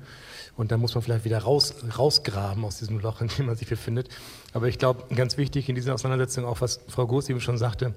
[0.57, 3.67] und dann muss man vielleicht wieder raus, rausgraben aus diesem Loch, in dem man sich
[3.67, 4.09] befindet.
[4.53, 7.93] Aber ich glaube, ganz wichtig in dieser Auseinandersetzung, auch was Frau Goos eben schon sagte,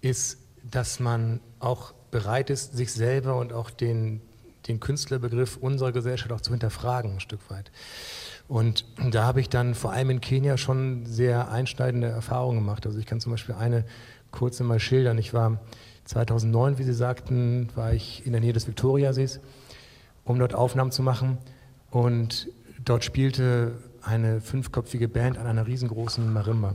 [0.00, 0.38] ist,
[0.70, 4.20] dass man auch bereit ist, sich selber und auch den,
[4.66, 7.70] den Künstlerbegriff unserer Gesellschaft auch zu hinterfragen, ein Stück weit.
[8.48, 12.86] Und da habe ich dann vor allem in Kenia schon sehr einschneidende Erfahrungen gemacht.
[12.86, 13.84] Also ich kann zum Beispiel eine
[14.30, 15.18] kurze mal schildern.
[15.18, 15.60] Ich war
[16.04, 19.40] 2009, wie Sie sagten, war ich in der Nähe des Viktoriasees,
[20.24, 21.36] um dort Aufnahmen zu machen.
[21.90, 22.48] Und
[22.82, 26.74] dort spielte eine fünfköpfige Band an einer riesengroßen Marimba.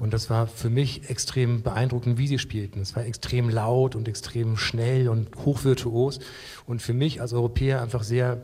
[0.00, 2.80] Und das war für mich extrem beeindruckend, wie sie spielten.
[2.80, 6.20] Es war extrem laut und extrem schnell und hochvirtuos
[6.66, 8.40] und für mich als Europäer einfach sehr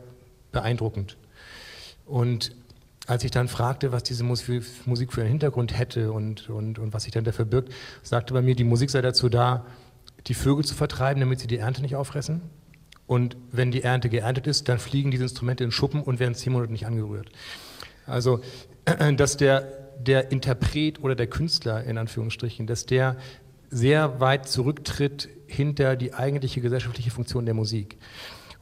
[0.51, 1.17] beeindruckend.
[2.05, 2.55] Und
[3.07, 4.63] als ich dann fragte, was diese Musik
[5.13, 8.53] für einen Hintergrund hätte und, und, und was sich dann dafür birgt, sagte bei mir,
[8.53, 9.65] die Musik sei dazu da,
[10.27, 12.41] die Vögel zu vertreiben, damit sie die Ernte nicht auffressen.
[13.07, 16.53] Und wenn die Ernte geerntet ist, dann fliegen diese Instrumente in Schuppen und werden zehn
[16.53, 17.29] Monate nicht angerührt.
[18.05, 18.41] Also,
[19.15, 23.17] dass der der Interpret oder der Künstler in Anführungsstrichen, dass der
[23.69, 27.97] sehr weit zurücktritt hinter die eigentliche gesellschaftliche Funktion der Musik.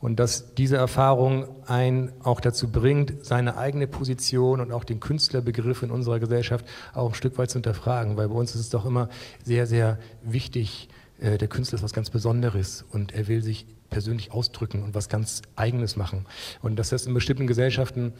[0.01, 5.83] Und dass diese Erfahrung einen auch dazu bringt, seine eigene Position und auch den Künstlerbegriff
[5.83, 8.17] in unserer Gesellschaft auch ein Stück weit zu hinterfragen.
[8.17, 9.09] Weil bei uns ist es doch immer
[9.43, 14.31] sehr, sehr wichtig, äh, der Künstler ist was ganz Besonderes und er will sich persönlich
[14.31, 16.25] ausdrücken und was ganz Eigenes machen.
[16.61, 18.13] Und dass das in bestimmten Gesellschaften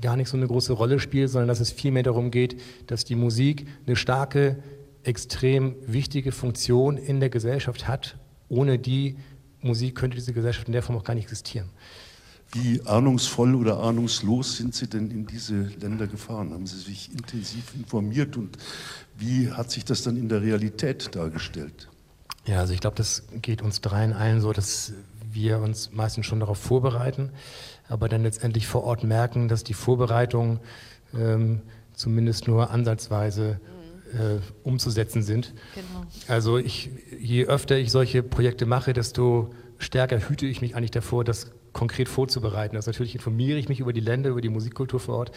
[0.00, 3.16] gar nicht so eine große Rolle spielt, sondern dass es vielmehr darum geht, dass die
[3.16, 4.62] Musik eine starke,
[5.02, 8.16] extrem wichtige Funktion in der Gesellschaft hat.
[8.48, 9.16] Ohne die
[9.62, 11.70] Musik könnte diese Gesellschaft in der Form auch gar nicht existieren.
[12.52, 16.52] Wie ahnungsvoll oder ahnungslos sind Sie denn in diese Länder gefahren?
[16.52, 18.58] Haben Sie sich intensiv informiert und
[19.16, 21.88] wie hat sich das dann in der Realität dargestellt?
[22.46, 24.94] Ja, also ich glaube, das geht uns dreien allen so, dass
[25.30, 27.30] wir uns meistens schon darauf vorbereiten
[27.90, 30.60] aber dann letztendlich vor Ort merken, dass die Vorbereitungen
[31.14, 31.60] ähm,
[31.92, 33.60] zumindest nur ansatzweise
[34.12, 35.52] äh, umzusetzen sind.
[35.74, 36.06] Genau.
[36.28, 41.24] Also ich, je öfter ich solche Projekte mache, desto stärker hüte ich mich eigentlich davor,
[41.24, 42.76] das konkret vorzubereiten.
[42.76, 45.32] Also natürlich informiere ich mich über die Länder, über die Musikkultur vor Ort,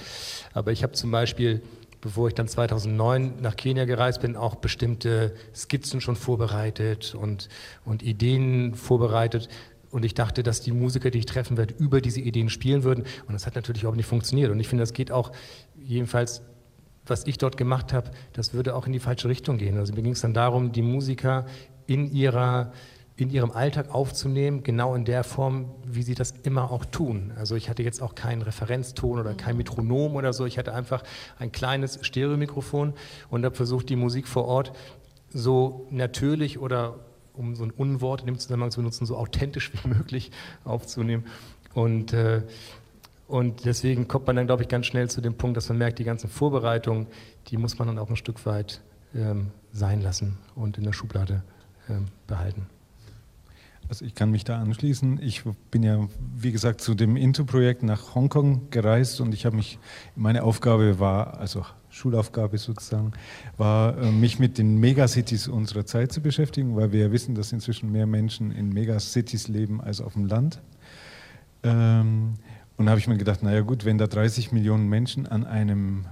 [0.54, 1.62] aber ich habe zum Beispiel
[2.04, 7.48] bevor ich dann 2009 nach Kenia gereist bin, auch bestimmte Skizzen schon vorbereitet und,
[7.86, 9.48] und Ideen vorbereitet,
[9.94, 13.04] und ich dachte, dass die Musiker, die ich treffen werde, über diese Ideen spielen würden.
[13.28, 14.52] Und das hat natürlich überhaupt nicht funktioniert.
[14.52, 15.32] Und ich finde, das geht auch,
[15.76, 16.42] jedenfalls,
[17.06, 19.78] was ich dort gemacht habe, das würde auch in die falsche Richtung gehen.
[19.78, 21.46] Also mir ging es dann darum, die Musiker
[21.86, 22.74] in ihrer
[23.16, 27.32] in ihrem Alltag aufzunehmen, genau in der Form, wie sie das immer auch tun.
[27.38, 31.04] Also ich hatte jetzt auch keinen Referenzton oder kein Metronom oder so, ich hatte einfach
[31.38, 32.96] ein kleines Stereomikrofon
[33.30, 34.72] und habe versucht, die Musik vor Ort
[35.30, 36.96] so natürlich oder
[37.34, 40.32] um so ein Unwort in dem Zusammenhang zu benutzen, so authentisch wie möglich
[40.64, 41.26] aufzunehmen.
[41.74, 42.44] Und, äh,
[43.28, 46.00] und deswegen kommt man dann, glaube ich, ganz schnell zu dem Punkt, dass man merkt,
[46.00, 47.08] die ganzen Vorbereitungen,
[47.48, 48.82] die muss man dann auch ein Stück weit
[49.16, 51.44] ähm, sein lassen und in der Schublade
[51.90, 52.68] ähm, behalten.
[53.90, 55.20] Also ich kann mich da anschließen.
[55.22, 59.78] Ich bin ja, wie gesagt, zu dem Into-Projekt nach Hongkong gereist und ich habe mich,
[60.16, 63.12] meine Aufgabe war, also Schulaufgabe sozusagen,
[63.56, 67.52] war, äh, mich mit den Megacities unserer Zeit zu beschäftigen, weil wir ja wissen, dass
[67.52, 70.60] inzwischen mehr Menschen in Megacities leben als auf dem Land.
[71.62, 72.34] Ähm,
[72.78, 76.06] und da habe ich mir gedacht, naja gut, wenn da 30 Millionen Menschen an einem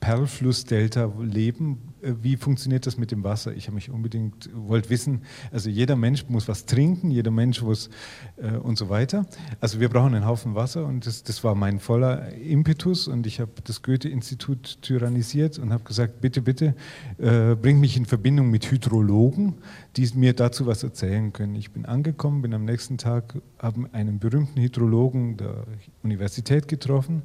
[0.00, 1.93] Perlflussdelta leben.
[2.04, 3.54] Äh, wie funktioniert das mit dem Wasser?
[3.54, 7.90] Ich habe mich unbedingt, wollte wissen, also jeder Mensch muss was trinken, jeder Mensch muss
[8.36, 9.26] äh, und so weiter.
[9.60, 13.40] Also wir brauchen einen Haufen Wasser und das, das war mein voller Impetus und ich
[13.40, 16.74] habe das Goethe-Institut tyrannisiert und habe gesagt, bitte, bitte,
[17.18, 19.54] äh, bring mich in Verbindung mit Hydrologen,
[19.96, 21.54] die mir dazu was erzählen können.
[21.54, 25.64] Ich bin angekommen, bin am nächsten Tag, habe einen berühmten Hydrologen der
[26.02, 27.22] Universität getroffen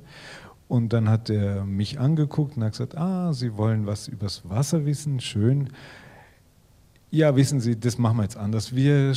[0.70, 4.86] und dann hat er mich angeguckt und hat gesagt, ah, Sie wollen was übers Wasser
[4.86, 5.72] wissen, schön.
[7.10, 8.76] Ja, wissen Sie, das machen wir jetzt anders.
[8.76, 9.16] Wir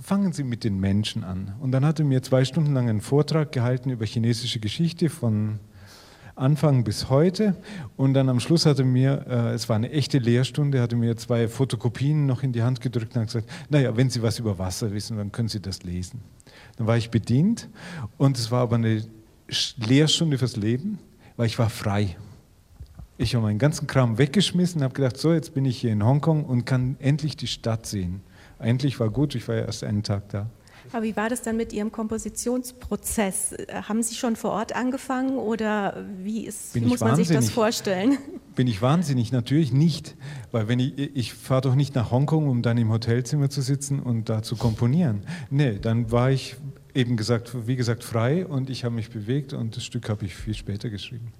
[0.00, 1.54] fangen Sie mit den Menschen an.
[1.60, 5.60] Und dann hat er mir zwei Stunden lang einen Vortrag gehalten über chinesische Geschichte von
[6.34, 7.54] Anfang bis heute.
[7.98, 11.46] Und dann am Schluss hatte mir, äh, es war eine echte Lehrstunde, hatte mir zwei
[11.46, 14.92] Fotokopien noch in die Hand gedrückt und hat gesagt, naja, wenn Sie was über Wasser
[14.92, 16.22] wissen, dann können Sie das lesen.
[16.78, 17.68] Dann war ich bedient
[18.16, 19.02] und es war aber eine
[19.76, 20.98] Lehrstunde fürs Leben,
[21.36, 22.16] weil ich war frei.
[23.18, 26.04] Ich habe meinen ganzen Kram weggeschmissen und habe gedacht, so, jetzt bin ich hier in
[26.04, 28.22] Hongkong und kann endlich die Stadt sehen.
[28.58, 30.50] Endlich war gut, ich war ja erst einen Tag da.
[30.92, 33.54] Aber wie war das dann mit Ihrem Kompositionsprozess?
[33.88, 38.18] Haben Sie schon vor Ort angefangen oder wie, ist, muss man sich das vorstellen?
[38.54, 39.32] Bin ich wahnsinnig?
[39.32, 40.16] Natürlich nicht,
[40.50, 44.00] weil wenn ich, ich fahre doch nicht nach Hongkong, um dann im Hotelzimmer zu sitzen
[44.00, 45.22] und da zu komponieren.
[45.50, 46.56] Nee, dann war ich
[46.94, 50.34] eben gesagt, wie gesagt, frei und ich habe mich bewegt und das Stück habe ich
[50.34, 51.32] viel später geschrieben.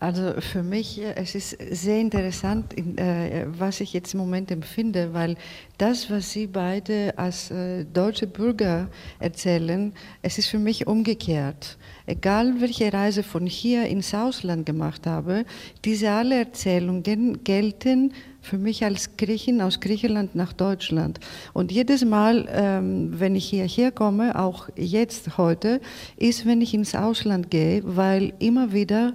[0.00, 5.12] Also für mich, äh, es ist sehr interessant, äh, was ich jetzt im Moment empfinde,
[5.12, 5.36] weil
[5.76, 9.92] das, was Sie beide als äh, deutsche Bürger erzählen,
[10.22, 11.78] es ist für mich umgekehrt.
[12.06, 15.44] Egal welche Reise von hier ins Ausland gemacht habe,
[15.84, 21.20] diese alle Erzählungen gelten für mich als Griechin aus Griechenland nach Deutschland.
[21.52, 25.80] Und jedes Mal, ähm, wenn ich hierher komme, auch jetzt heute,
[26.16, 29.14] ist, wenn ich ins Ausland gehe, weil immer wieder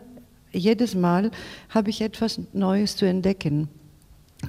[0.52, 1.32] jedes Mal
[1.70, 3.70] habe ich etwas Neues zu entdecken.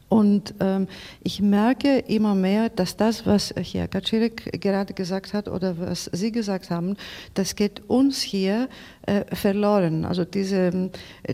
[0.08, 0.88] Und ähm,
[1.22, 6.32] ich merke immer mehr, dass das, was hier Kaczyrek gerade gesagt hat oder was Sie
[6.32, 6.96] gesagt haben,
[7.34, 8.68] das geht uns hier
[9.06, 10.04] äh, verloren.
[10.04, 10.90] Also diese,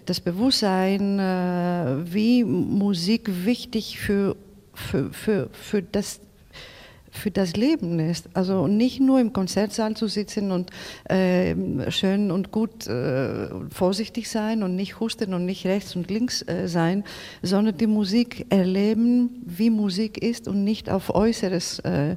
[0.06, 4.36] das Bewusstsein, äh, wie Musik wichtig für,
[4.74, 6.20] für, für, für das
[7.10, 8.28] für das Leben ist.
[8.34, 10.70] Also nicht nur im Konzertsaal zu sitzen und
[11.04, 11.54] äh,
[11.90, 16.68] schön und gut äh, vorsichtig sein und nicht husten und nicht rechts und links äh,
[16.68, 17.04] sein,
[17.42, 22.16] sondern die Musik erleben, wie Musik ist und nicht auf Äußeres äh,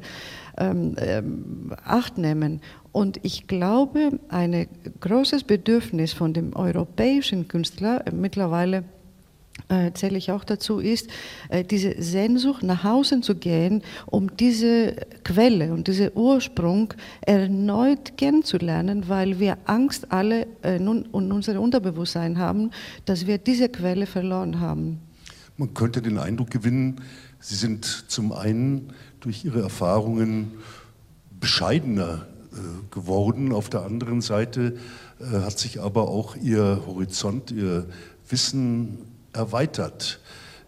[0.58, 2.62] ähm, ähm, Acht nehmen.
[2.92, 4.68] Und ich glaube, ein
[5.00, 8.84] großes Bedürfnis von dem europäischen Künstler mittlerweile äh,
[9.94, 11.10] zähle ich auch dazu, ist,
[11.50, 19.08] äh, diese Sehnsucht nach Hause zu gehen, um diese Quelle und diesen Ursprung erneut kennenzulernen,
[19.08, 22.72] weil wir Angst alle äh, nun in unserem Unterbewusstsein haben,
[23.06, 25.00] dass wir diese Quelle verloren haben.
[25.58, 27.02] Man könnte den Eindruck gewinnen,
[27.40, 30.52] Sie sind zum einen durch Ihre Erfahrungen
[31.40, 32.58] bescheidener äh,
[32.90, 34.78] geworden, auf der anderen Seite
[35.20, 37.86] äh, hat sich aber auch Ihr Horizont, Ihr
[38.30, 40.20] Wissen erweitert.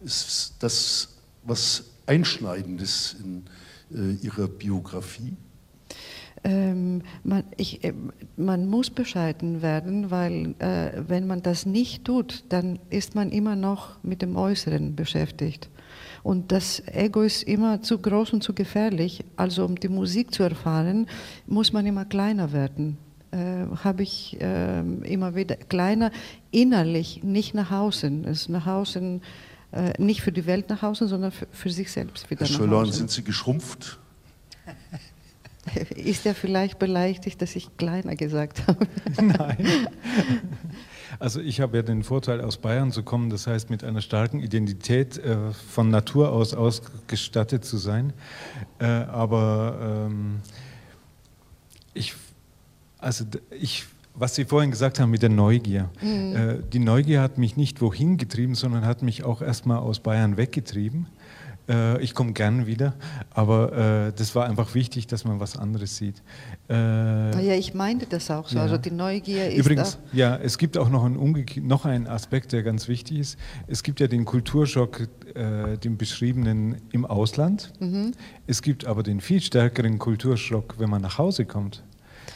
[0.03, 1.09] Ist das
[1.43, 3.45] was Einschneidendes in
[3.91, 5.33] äh, Ihrer Biografie?
[6.43, 7.93] Ähm, man, ich, äh,
[8.37, 13.55] man, muss bescheiden werden, weil äh, wenn man das nicht tut, dann ist man immer
[13.55, 15.69] noch mit dem Äußeren beschäftigt.
[16.21, 19.23] Und das Ego ist immer zu groß und zu gefährlich.
[19.35, 21.07] Also um die Musik zu erfahren,
[21.47, 22.97] muss man immer kleiner werden
[23.35, 26.11] äh, habe ich äh, immer wieder kleiner
[26.51, 28.23] innerlich, nicht nach außen.
[28.25, 29.21] Es ist nach außen,
[29.71, 32.57] äh, nicht für die Welt nach außen, sondern für, für sich selbst wieder Herr nach
[32.57, 33.99] Schöllhorn, sind Sie geschrumpft?
[35.95, 38.87] Ist er vielleicht beleidigt, dass ich kleiner gesagt habe?
[39.21, 39.87] Nein.
[41.17, 44.39] Also ich habe ja den Vorteil, aus Bayern zu kommen, das heißt mit einer starken
[44.39, 48.13] Identität äh, von Natur aus ausgestattet zu sein.
[48.79, 50.41] Äh, aber ähm,
[51.95, 52.13] ich
[53.05, 55.89] also ich, was Sie vorhin gesagt haben mit der Neugier.
[56.01, 56.35] Mhm.
[56.35, 60.37] Äh, die Neugier hat mich nicht wohin getrieben, sondern hat mich auch erstmal aus Bayern
[60.37, 61.07] weggetrieben.
[61.69, 62.93] Äh, ich komme gern wieder,
[63.31, 66.21] aber äh, das war einfach wichtig, dass man was anderes sieht.
[66.69, 66.73] Äh,
[67.45, 68.57] ja, ich meinte das auch so.
[68.57, 68.63] Ja.
[68.63, 69.57] Also die Neugier ist.
[69.57, 73.37] Übrigens, ja, es gibt auch noch einen, noch einen Aspekt, der ganz wichtig ist.
[73.67, 77.71] Es gibt ja den Kulturschock, äh, den beschriebenen im Ausland.
[77.79, 78.13] Mhm.
[78.47, 81.83] Es gibt aber den viel stärkeren Kulturschock, wenn man nach Hause kommt.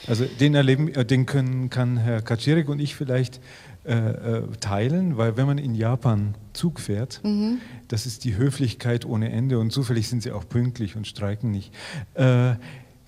[0.10, 3.40] Also den erleben, äh, den können, kann Herr Kaczirek und ich vielleicht
[3.86, 7.60] äh, äh, teilen, weil wenn man in Japan Zug fährt, mhm.
[7.88, 11.74] das ist die Höflichkeit ohne Ende und zufällig sind sie auch pünktlich und streiken nicht.
[12.16, 12.56] Äh,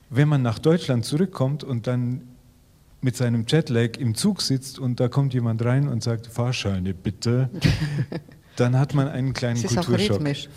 [0.10, 2.22] wenn man nach Deutschland zurückkommt und dann
[3.02, 7.50] mit seinem Jetlag im Zug sitzt und da kommt jemand rein und sagt Fahrscheine bitte,
[8.56, 10.12] dann hat man einen kleinen das ist Kulturschock.
[10.12, 10.50] Auch rhythmisch.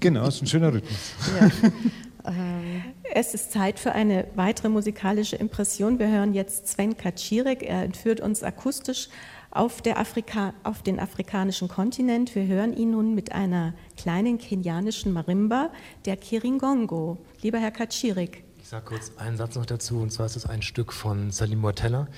[0.00, 1.14] Genau, ist ein schöner Rhythmus.
[1.40, 1.48] Ja.
[2.26, 2.82] Ähm,
[3.12, 5.98] es ist Zeit für eine weitere musikalische Impression.
[5.98, 7.62] Wir hören jetzt Sven Kaczirek.
[7.62, 9.08] Er entführt uns akustisch
[9.50, 12.34] auf, Afrika, auf, den afrikanischen Kontinent.
[12.34, 15.70] Wir hören ihn nun mit einer kleinen kenianischen Marimba,
[16.06, 17.18] der Kiringongo.
[17.42, 18.44] Lieber Herr Kaczirek.
[18.60, 21.60] Ich sage kurz einen Satz noch dazu, und zwar ist es ein Stück von Salim
[21.60, 22.08] Mortella,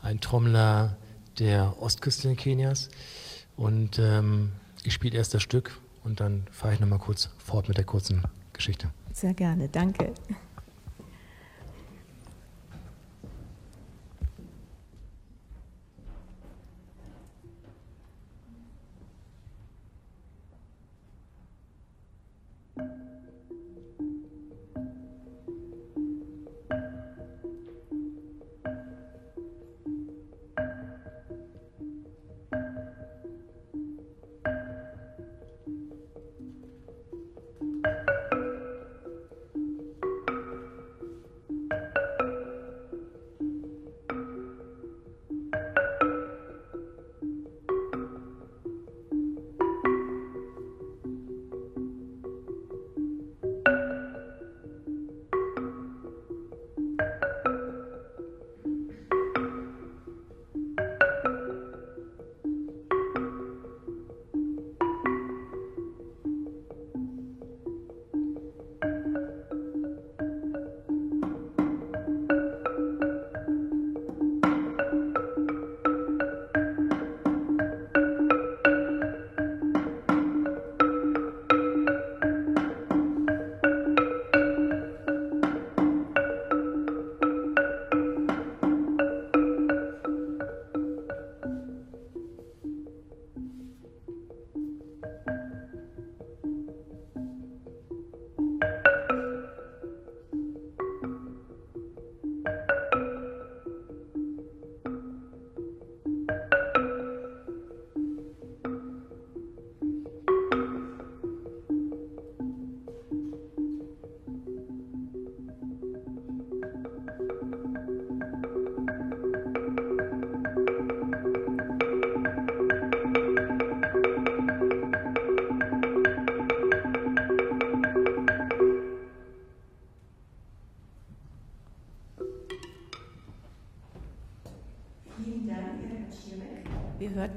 [0.00, 0.96] ein Trommler
[1.38, 2.88] der Ostküste Kenias.
[3.56, 4.52] Und ähm,
[4.84, 8.22] ich spiele erst das Stück und dann fahre ich nochmal kurz fort mit der kurzen
[8.52, 8.88] Geschichte.
[9.12, 10.12] Sehr gerne, danke.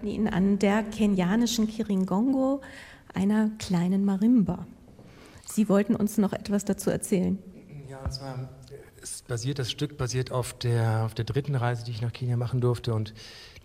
[0.03, 2.61] Hörten ihn an der kenianischen Kiringongo,
[3.13, 4.67] einer kleinen Marimba.
[5.45, 7.39] Sie wollten uns noch etwas dazu erzählen.
[7.89, 8.49] Ja, und zwar
[9.27, 12.59] basiert das Stück basiert auf der, auf der dritten Reise, die ich nach Kenia machen
[12.59, 13.13] durfte und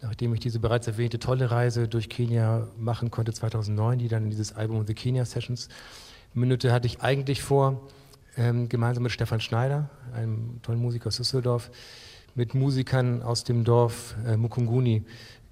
[0.01, 4.31] nachdem ich diese bereits erwähnte tolle Reise durch Kenia machen konnte 2009, die dann in
[4.31, 5.69] dieses Album The Kenya Sessions
[6.35, 7.81] mündete, hatte ich eigentlich vor,
[8.37, 11.71] ähm, gemeinsam mit Stefan Schneider, einem tollen Musiker aus Düsseldorf,
[12.35, 15.05] mit Musikern aus dem Dorf äh, Mukunguni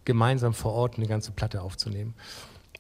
[0.07, 2.15] gemeinsam vor Ort eine ganze Platte aufzunehmen.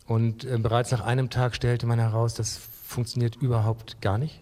[0.07, 4.41] Und äh, bereits nach einem Tag stellte man heraus, das funktioniert überhaupt gar nicht,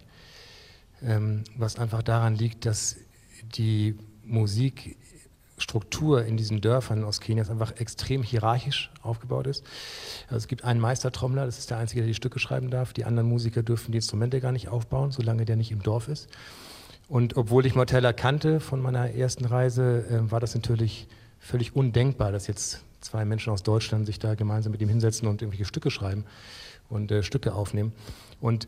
[1.03, 2.95] ähm, was einfach daran liegt, dass
[3.55, 4.97] die Musik
[5.57, 9.63] Struktur in diesen Dörfern aus Kenia einfach extrem hierarchisch aufgebaut ist.
[10.27, 12.91] Also es gibt einen Meistertrommler, das ist der Einzige, der die Stücke schreiben darf.
[12.91, 16.27] Die anderen Musiker dürfen die Instrumente gar nicht aufbauen, solange der nicht im Dorf ist.
[17.07, 21.07] Und obwohl ich Mortella kannte von meiner ersten Reise, äh, war das natürlich
[21.45, 25.41] völlig undenkbar, dass jetzt zwei Menschen aus Deutschland sich da gemeinsam mit ihm hinsetzen und
[25.41, 26.25] irgendwelche Stücke schreiben
[26.89, 27.93] und äh, Stücke aufnehmen.
[28.41, 28.67] Und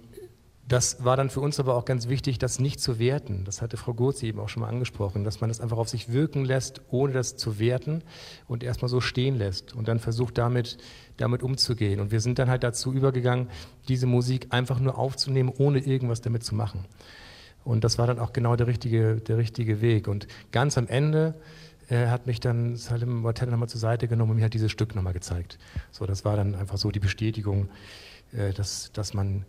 [0.67, 3.45] das war dann für uns aber auch ganz wichtig, das nicht zu werten.
[3.45, 6.11] Das hatte Frau Gurzi eben auch schon mal angesprochen, dass man das einfach auf sich
[6.11, 8.03] wirken lässt, ohne das zu werten
[8.47, 10.77] und erstmal so stehen lässt und dann versucht damit,
[11.15, 11.99] damit umzugehen.
[11.99, 13.47] Und wir sind dann halt dazu übergegangen,
[13.87, 16.85] diese Musik einfach nur aufzunehmen, ohne irgendwas damit zu machen.
[17.63, 20.07] Und das war dann auch genau der richtige, der richtige Weg.
[20.07, 21.35] Und ganz am Ende
[21.89, 24.95] äh, hat mich dann Salim Motel nochmal zur Seite genommen und mir hat dieses Stück
[24.95, 25.57] nochmal gezeigt.
[25.91, 27.69] So, das war dann einfach so die Bestätigung,
[28.33, 29.45] äh, dass, dass man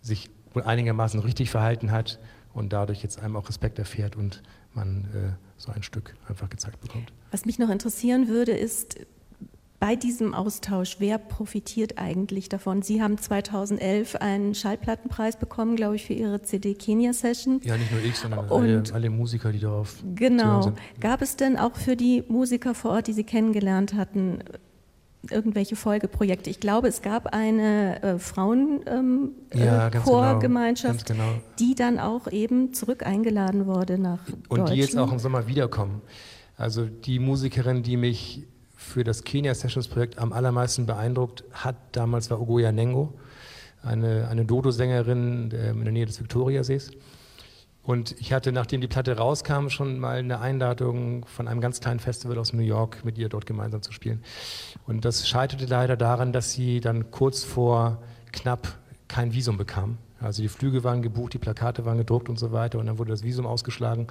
[0.00, 2.18] sich wohl einigermaßen richtig verhalten hat
[2.52, 4.42] und dadurch jetzt einem auch Respekt erfährt und
[4.74, 7.12] man äh, so ein Stück einfach gezeigt bekommt.
[7.30, 8.98] Was mich noch interessieren würde, ist
[9.80, 12.82] bei diesem Austausch, wer profitiert eigentlich davon?
[12.82, 17.62] Sie haben 2011 einen Schallplattenpreis bekommen, glaube ich, für Ihre CD Kenia Session.
[17.64, 19.96] Ja, nicht nur ich, sondern alle, alle, Musiker, die darauf.
[20.14, 20.74] Genau.
[21.00, 24.40] Gab es denn auch für die Musiker vor Ort, die Sie kennengelernt hatten,
[25.28, 26.50] irgendwelche Folgeprojekte.
[26.50, 31.42] Ich glaube, es gab eine äh, Frauenchorgemeinschaft, ähm, äh, genau, genau.
[31.58, 36.02] die dann auch eben zurück eingeladen wurde nach Und die jetzt auch im Sommer wiederkommen.
[36.56, 38.46] Also die Musikerin, die mich
[38.80, 43.12] für das Kenia Sessions Projekt am allermeisten beeindruckt hat, damals war Ogoya Nengo,
[43.82, 46.90] eine, eine Dodo-Sängerin in der Nähe des Viktoriasees.
[47.82, 52.00] Und ich hatte, nachdem die Platte rauskam, schon mal eine Einladung von einem ganz kleinen
[52.00, 54.22] Festival aus New York, mit ihr dort gemeinsam zu spielen.
[54.86, 58.02] Und das scheiterte leider daran, dass sie dann kurz vor
[58.32, 58.78] knapp
[59.08, 59.98] kein Visum bekam.
[60.20, 62.78] Also die Flüge waren gebucht, die Plakate waren gedruckt und so weiter.
[62.78, 64.06] Und dann wurde das Visum ausgeschlagen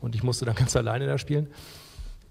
[0.00, 1.48] und ich musste dann ganz alleine da spielen.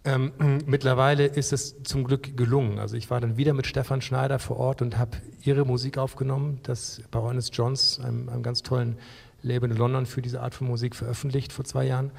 [0.05, 0.31] Ähm,
[0.65, 2.79] mittlerweile ist es zum Glück gelungen.
[2.79, 6.59] Also ich war dann wieder mit Stefan Schneider vor Ort und habe ihre Musik aufgenommen,
[6.63, 8.97] das bei Honest Johns, einem, einem ganz tollen
[9.41, 12.11] Label in London für diese Art von Musik veröffentlicht vor zwei Jahren.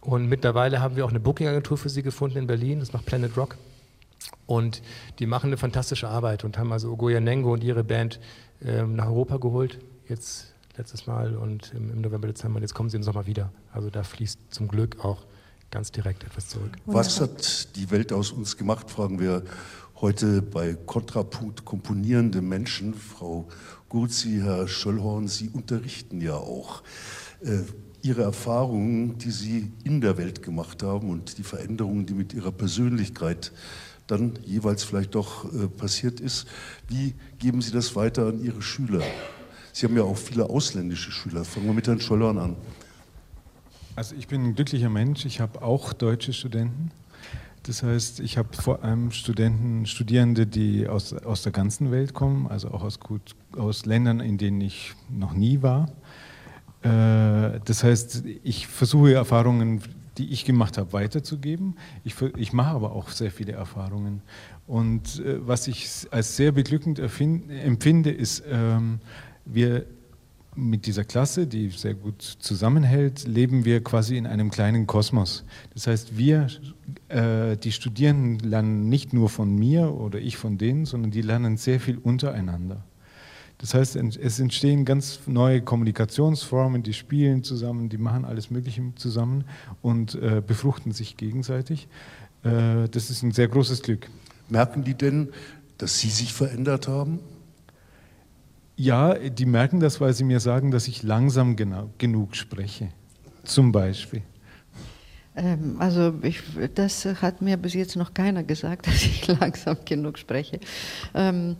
[0.00, 3.36] Und mittlerweile haben wir auch eine Booking-Agentur für sie gefunden in Berlin, das macht Planet
[3.36, 3.56] Rock.
[4.46, 4.82] Und
[5.18, 8.20] die machen eine fantastische Arbeit und haben also Ogoya Nengo und ihre Band
[8.64, 9.78] ähm, nach Europa geholt,
[10.08, 12.56] jetzt letztes Mal und im, im, November, Dezember.
[12.56, 13.52] Und jetzt kommen sie im Sommer wieder.
[13.72, 15.24] Also da fließt zum Glück auch
[15.72, 16.70] ganz direkt etwas zurück.
[16.86, 19.42] Was hat die Welt aus uns gemacht, fragen wir
[20.00, 22.94] heute bei Kontrapunkt komponierende Menschen.
[22.94, 23.48] Frau
[23.88, 26.82] Gurzi, Herr Schöllhorn, Sie unterrichten ja auch.
[27.40, 27.60] Äh,
[28.02, 32.52] Ihre Erfahrungen, die Sie in der Welt gemacht haben und die Veränderungen, die mit Ihrer
[32.52, 33.52] Persönlichkeit
[34.08, 36.46] dann jeweils vielleicht doch äh, passiert ist,
[36.88, 39.02] wie geben Sie das weiter an Ihre Schüler?
[39.72, 41.44] Sie haben ja auch viele ausländische Schüler.
[41.44, 42.56] Fangen wir mit Herrn Schöllhorn an.
[43.94, 45.26] Also ich bin ein glücklicher Mensch.
[45.26, 46.90] Ich habe auch deutsche Studenten.
[47.64, 52.46] Das heißt, ich habe vor allem Studenten, Studierende, die aus, aus der ganzen Welt kommen,
[52.48, 55.90] also auch aus, gut, aus Ländern, in denen ich noch nie war.
[56.82, 59.82] Äh, das heißt, ich versuche Erfahrungen,
[60.16, 61.76] die ich gemacht habe, weiterzugeben.
[62.02, 64.22] Ich, ich mache aber auch sehr viele Erfahrungen.
[64.66, 69.00] Und äh, was ich als sehr beglückend empfinde, ist, ähm,
[69.44, 69.84] wir
[70.54, 75.44] mit dieser Klasse, die sehr gut zusammenhält, leben wir quasi in einem kleinen Kosmos.
[75.72, 76.48] Das heißt, wir,
[77.08, 81.56] äh, die Studierenden, lernen nicht nur von mir oder ich von denen, sondern die lernen
[81.56, 82.84] sehr viel untereinander.
[83.58, 89.44] Das heißt, es entstehen ganz neue Kommunikationsformen, die spielen zusammen, die machen alles Mögliche zusammen
[89.82, 91.86] und äh, befruchten sich gegenseitig.
[92.42, 94.10] Äh, das ist ein sehr großes Glück.
[94.48, 95.28] Merken die denn,
[95.78, 97.20] dass Sie sich verändert haben?
[98.76, 102.88] Ja, die merken das, weil sie mir sagen, dass ich langsam genau, genug spreche.
[103.44, 104.22] Zum Beispiel.
[105.34, 106.42] Ähm, also ich,
[106.74, 110.60] das hat mir bis jetzt noch keiner gesagt, dass ich langsam genug spreche.
[111.14, 111.56] Ähm,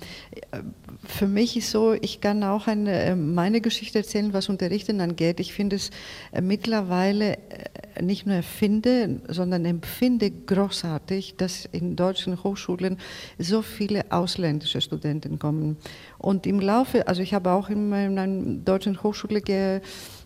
[1.05, 5.41] für mich ist so, ich kann auch eine, äh, meine Geschichte erzählen, was Unterrichten angeht.
[5.41, 5.91] Ich finde es
[6.33, 12.99] äh, mittlerweile äh, nicht nur erfinde, sondern empfinde großartig, dass in deutschen Hochschulen
[13.39, 15.79] so viele ausländische Studenten kommen.
[16.18, 18.27] Und im Laufe, also ich habe auch in einer
[18.64, 20.22] deutschen Hochschule ge Mm,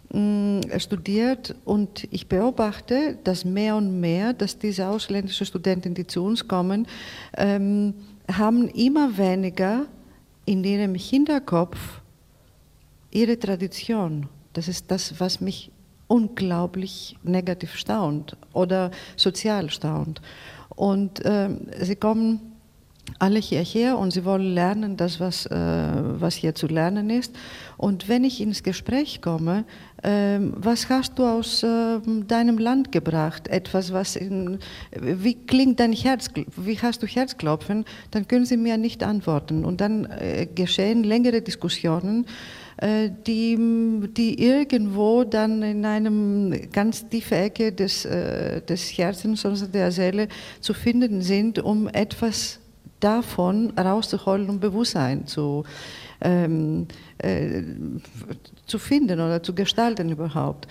[0.79, 6.47] studiert und ich beobachte, dass mehr und mehr, dass diese ausländischen Studenten, die zu uns
[6.47, 6.87] kommen,
[7.37, 7.95] ähm,
[8.31, 9.87] haben immer weniger
[10.45, 12.01] in ihrem Hinterkopf
[13.11, 14.29] ihre Tradition.
[14.53, 15.71] Das ist das, was mich
[16.09, 20.23] unglaublich negativ staunt oder sozial staunt.
[20.71, 22.56] Und ähm, sie kommen
[23.19, 27.35] alle hierher und sie wollen lernen, das, was, äh, was hier zu lernen ist.
[27.77, 29.65] Und wenn ich ins Gespräch komme,
[30.03, 33.49] äh, was hast du aus äh, deinem Land gebracht?
[33.49, 34.59] Etwas, was in,
[35.01, 37.85] wie klingt dein Herz, wie hast du Herzklopfen?
[38.11, 39.65] Dann können sie mir nicht antworten.
[39.65, 42.27] Und dann äh, geschehen längere Diskussionen
[42.79, 43.57] äh, die,
[44.17, 50.29] die irgendwo dann in einem ganz tiefen Ecke des, äh, des Herzens, also der Seele
[50.61, 52.61] zu finden sind, um etwas
[53.01, 55.65] davon rauszuholen und Bewusstsein zu,
[56.21, 56.87] ähm,
[57.19, 57.63] äh,
[58.67, 60.67] zu finden oder zu gestalten überhaupt.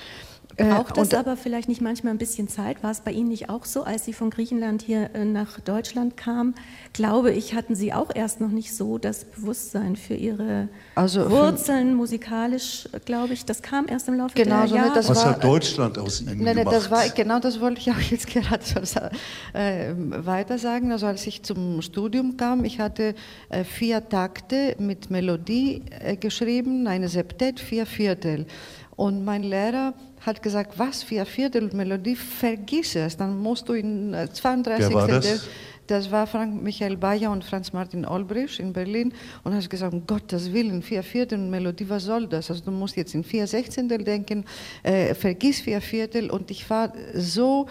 [0.58, 2.82] Äh, Braucht es aber vielleicht nicht manchmal ein bisschen Zeit?
[2.82, 6.16] War es bei Ihnen nicht auch so, als Sie von Griechenland hier äh, nach Deutschland
[6.16, 6.56] kamen?
[6.94, 11.90] Glaube ich, hatten Sie auch erst noch nicht so das Bewusstsein für Ihre also Wurzeln
[11.90, 13.44] für musikalisch, glaube ich.
[13.44, 14.96] Das kam erst im Laufe genau der so, Jahre.
[14.96, 16.74] Was war, hat Deutschland aus Ihnen nein, gemacht?
[16.74, 18.64] Das war, genau das wollte ich auch jetzt gerade
[19.54, 20.94] äh, weiter sagen.
[20.94, 23.14] Also als ich zum Studium kam, ich hatte
[23.50, 28.46] äh, vier Takte mit Melodie äh, geschrieben, eine Septett, vier Viertel.
[28.96, 29.94] Und mein Lehrer
[30.26, 34.90] hat gesagt, was für ein Viertel Melodie, vergiss es, dann musst du in 32.
[34.90, 35.48] Wer war das?
[35.88, 39.14] Das war Frank Michael Bayer und Franz Martin Olbrich in Berlin
[39.44, 42.50] und hat gesagt, um Gottes Willen, vier Viertel Melodie, was soll das?
[42.50, 44.46] Also du musst jetzt in vier Sechzehntel denken,
[44.82, 47.68] äh, vergiss vier Viertel und ich war so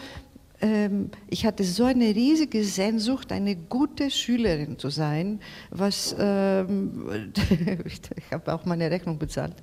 [1.29, 5.41] ich hatte so eine riesige Sehnsucht, eine gute Schülerin zu sein,
[5.71, 7.33] was ähm,
[7.85, 8.01] ich
[8.33, 9.55] habe auch meine Rechnung bezahlt,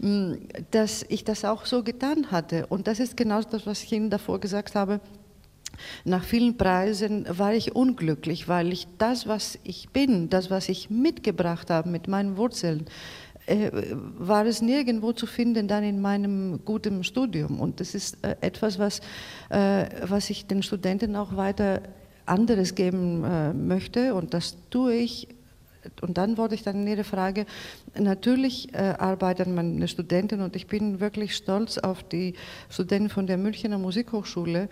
[0.00, 0.32] mm,
[0.70, 2.66] dass ich das auch so getan hatte.
[2.66, 5.00] Und das ist genau das, was ich Ihnen davor gesagt habe.
[6.04, 10.90] Nach vielen Preisen war ich unglücklich, weil ich das, was ich bin, das, was ich
[10.90, 12.86] mitgebracht habe mit meinen Wurzeln,
[13.46, 13.70] äh,
[14.18, 17.60] war es nirgendwo zu finden dann in meinem guten Studium.
[17.60, 19.00] Und das ist äh, etwas, was,
[19.50, 21.82] äh, was ich den Studenten auch weiter
[22.24, 24.14] anderes geben möchte.
[24.14, 25.26] Und das tue ich
[26.00, 27.46] und dann wurde ich dann in Ihre Frage,
[27.98, 32.34] natürlich äh, arbeiten meine Studenten und ich bin wirklich stolz auf die
[32.68, 34.68] Studenten von der Münchner Musikhochschule,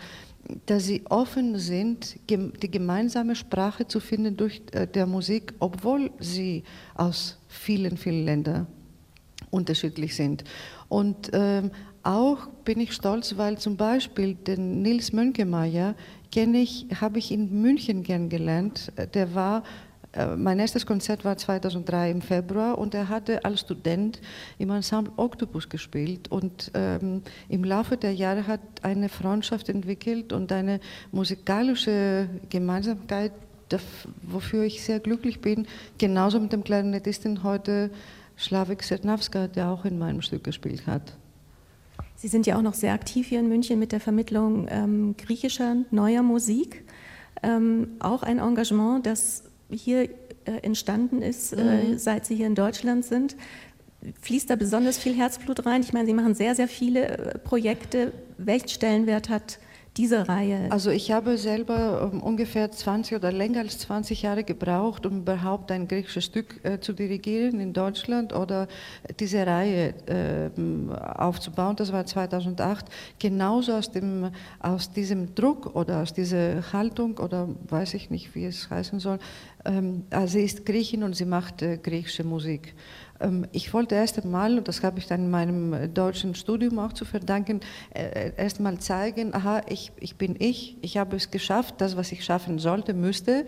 [0.67, 6.65] dass sie offen sind, die gemeinsame Sprache zu finden durch äh, der Musik, obwohl sie
[6.95, 8.67] aus vielen, vielen Ländern
[9.51, 10.45] unterschiedlich sind.
[10.89, 11.71] Und ähm,
[12.03, 15.95] auch bin ich stolz, weil zum Beispiel den Nils Mönkemeyer
[16.33, 18.93] kenne ich, habe ich in München kennengelernt.
[19.15, 19.65] Der war
[20.13, 24.21] äh, mein erstes Konzert war 2003 im Februar und er hatte als Student
[24.59, 30.53] im Ensemble Octopus gespielt und ähm, im Laufe der Jahre hat eine Freundschaft entwickelt und
[30.53, 30.81] eine
[31.13, 33.33] musikalische Gemeinsamkeit,
[34.23, 35.67] wofür ich sehr glücklich bin,
[35.99, 37.91] genauso mit dem Klarinettisten heute
[38.39, 41.15] Slavik Sernavska, der auch in meinem Stück gespielt hat.
[42.17, 45.77] Sie sind ja auch noch sehr aktiv hier in München mit der Vermittlung ähm, griechischer
[45.91, 46.85] neuer Musik.
[47.43, 50.03] Ähm, auch ein Engagement, das hier
[50.45, 51.99] äh, entstanden ist, äh, mhm.
[51.99, 53.37] seit Sie hier in Deutschland sind.
[54.23, 55.83] Fließt da besonders viel Herzblut rein?
[55.83, 58.13] Ich meine, Sie machen sehr, sehr viele äh, Projekte.
[58.39, 59.59] Welchen Stellenwert hat
[59.97, 60.71] diese Reihe?
[60.71, 65.73] Also ich habe selber um, ungefähr 20 oder länger als 20 Jahre gebraucht, um überhaupt
[65.73, 68.69] ein griechisches Stück äh, zu dirigieren in Deutschland oder
[69.19, 70.51] diese Reihe äh,
[71.19, 71.77] aufzubauen.
[71.77, 72.87] Das war 2008.
[73.19, 74.31] Genauso aus, dem,
[74.61, 79.19] aus diesem Druck oder aus dieser Haltung oder weiß ich nicht, wie es heißen soll.
[79.65, 82.75] Ähm, also sie ist Griechin und sie macht äh, griechische Musik.
[83.21, 86.93] Ähm, ich wollte erst einmal, und das habe ich dann in meinem deutschen Studium auch
[86.93, 87.61] zu verdanken,
[87.95, 91.97] äh, äh, erst einmal zeigen, aha, ich, ich bin ich, ich habe es geschafft, das,
[91.97, 93.47] was ich schaffen sollte, müsste.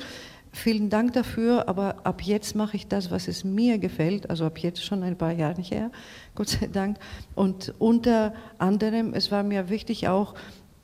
[0.55, 4.59] Vielen Dank dafür, aber ab jetzt mache ich das, was es mir gefällt, also ab
[4.59, 5.91] jetzt schon ein paar Jahre her,
[6.35, 6.99] Gott sei Dank.
[7.35, 10.35] Und unter anderem, es war mir wichtig auch,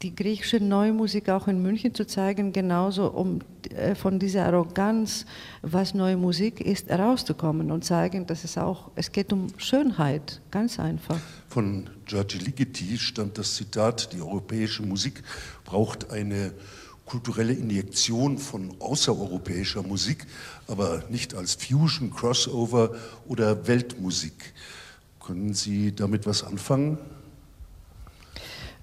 [0.02, 3.40] die griechische Neue Musik auch in München zu zeigen, genauso um
[3.74, 5.26] äh, von dieser Arroganz,
[5.62, 10.78] was neue Musik ist, herauszukommen und zeigen, dass es auch, es geht um Schönheit, ganz
[10.78, 11.18] einfach.
[11.48, 15.22] Von Giorgi Ligeti stammt das Zitat, die europäische Musik
[15.64, 16.52] braucht eine
[17.04, 20.26] kulturelle Injektion von außereuropäischer Musik,
[20.68, 22.94] aber nicht als Fusion, Crossover
[23.26, 24.52] oder Weltmusik.
[25.24, 26.98] Können Sie damit was anfangen?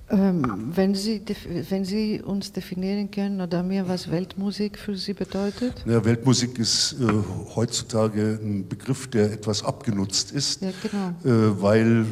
[0.09, 1.21] Ähm, wenn, Sie,
[1.69, 5.83] wenn Sie uns definieren können oder mir, was Weltmusik für Sie bedeutet?
[5.85, 7.07] Ja, Weltmusik ist äh,
[7.55, 11.07] heutzutage ein Begriff, der etwas abgenutzt ist, ja, genau.
[11.23, 12.05] äh, weil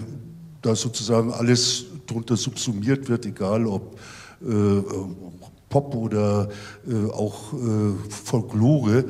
[0.63, 3.99] da sozusagen alles darunter subsumiert wird, egal ob
[4.41, 4.81] äh,
[5.69, 6.49] Pop oder
[6.87, 9.05] äh, auch äh, Folklore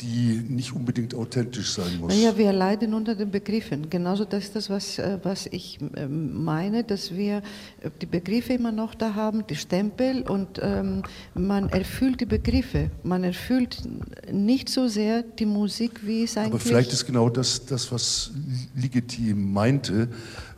[0.00, 2.14] die nicht unbedingt authentisch sein muss.
[2.14, 3.90] Naja, wir leiden unter den Begriffen.
[3.90, 7.38] Genauso das ist das, was, äh, was ich ähm, meine, dass wir
[7.80, 11.02] äh, die Begriffe immer noch da haben, die Stempel und ähm,
[11.34, 12.90] man erfüllt die Begriffe.
[13.02, 13.82] Man erfüllt
[14.30, 16.52] nicht so sehr die Musik, wie es eigentlich...
[16.52, 18.30] Aber vielleicht ist genau das, das was
[18.76, 20.08] Legitim meinte.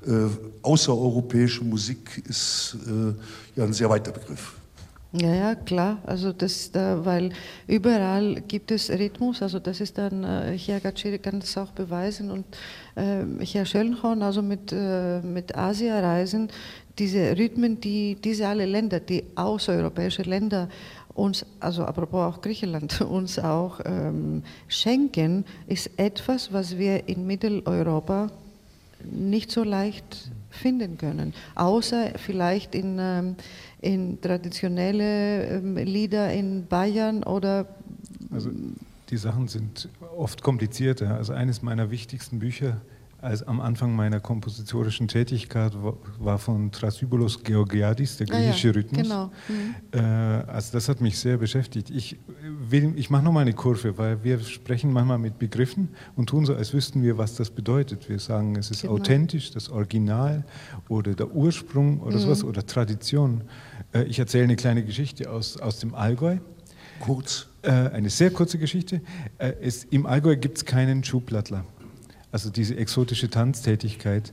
[0.06, 0.26] Äh,
[0.62, 4.59] außereuropäische Musik ist äh, ja ein sehr weiter Begriff.
[5.12, 5.98] Ja, ja, klar.
[6.06, 7.30] Also das, da, weil
[7.66, 9.42] überall gibt es Rhythmus.
[9.42, 12.44] Also das ist dann, äh, Herr Gaciri kann das auch beweisen und
[12.94, 16.48] äh, Herr Schöllenhorn, also mit, äh, mit Asia-Reisen,
[16.96, 20.68] diese Rhythmen, die diese alle Länder, die außereuropäische Länder
[21.14, 28.28] uns, also apropos auch Griechenland, uns auch ähm, schenken, ist etwas, was wir in Mitteleuropa
[29.02, 31.34] nicht so leicht finden können.
[31.56, 32.98] Außer vielleicht in...
[33.00, 33.36] Ähm,
[33.80, 37.66] in traditionelle ähm, Lieder in Bayern oder?
[38.30, 38.50] Also
[39.10, 41.16] die Sachen sind oft komplizierter.
[41.16, 42.80] Also eines meiner wichtigsten Bücher
[43.22, 45.72] als am Anfang meiner kompositorischen Tätigkeit
[46.18, 49.02] war von Thrasybulus Georgiadis, der griechische ah ja, Rhythmus.
[49.02, 49.30] Genau.
[49.48, 49.74] Mhm.
[49.92, 51.90] Äh, also das hat mich sehr beschäftigt.
[51.90, 52.16] Ich,
[52.96, 56.72] ich mache nochmal eine Kurve, weil wir sprechen manchmal mit Begriffen und tun so, als
[56.72, 58.08] wüssten wir, was das bedeutet.
[58.08, 58.94] Wir sagen, es ist genau.
[58.94, 60.44] authentisch, das Original
[60.88, 62.20] oder der Ursprung oder mhm.
[62.20, 63.42] sowas oder Tradition.
[63.92, 66.38] Äh, ich erzähle eine kleine Geschichte aus, aus dem Allgäu.
[67.00, 67.46] Kurz.
[67.62, 69.00] Äh, eine sehr kurze Geschichte.
[69.38, 71.64] Äh, es, Im Allgäu gibt es keinen Schuhplattler
[72.32, 74.32] also diese exotische Tanztätigkeit,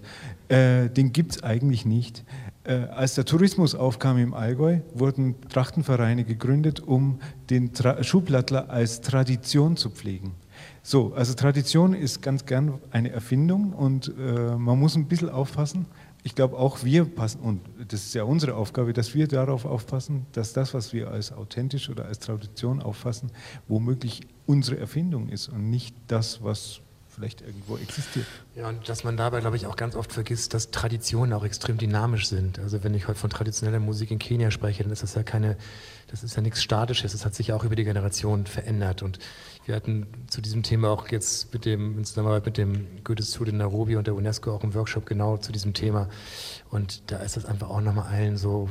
[0.51, 2.23] den gibt es eigentlich nicht.
[2.63, 9.77] Als der Tourismus aufkam im Allgäu, wurden Trachtenvereine gegründet, um den Tra Schuhplattler als Tradition
[9.77, 10.35] zu pflegen.
[10.83, 15.85] So, also Tradition ist ganz gern eine Erfindung und äh, man muss ein bisschen aufpassen.
[16.23, 20.25] Ich glaube auch wir passen, und das ist ja unsere Aufgabe, dass wir darauf aufpassen,
[20.33, 23.31] dass das, was wir als authentisch oder als Tradition auffassen,
[23.67, 26.81] womöglich unsere Erfindung ist und nicht das, was
[27.17, 28.27] vielleicht irgendwo existiert.
[28.55, 31.79] Ja, und dass man dabei, glaube ich, auch ganz oft vergisst, dass Traditionen auch extrem
[31.79, 32.59] dynamisch sind.
[32.59, 35.57] Also wenn ich heute von traditioneller Musik in Kenia spreche, dann ist das ja keine,
[36.09, 39.01] das ist ja nichts Statisches, das hat sich ja auch über die Generation verändert.
[39.01, 39.17] Und
[39.67, 43.57] wir hatten zu diesem Thema auch jetzt mit dem, in Zusammenarbeit mit dem Goethe-Institut in
[43.57, 46.07] Nairobi und der UNESCO auch einen Workshop genau zu diesem Thema.
[46.69, 48.69] Und da ist das einfach auch nochmal allen so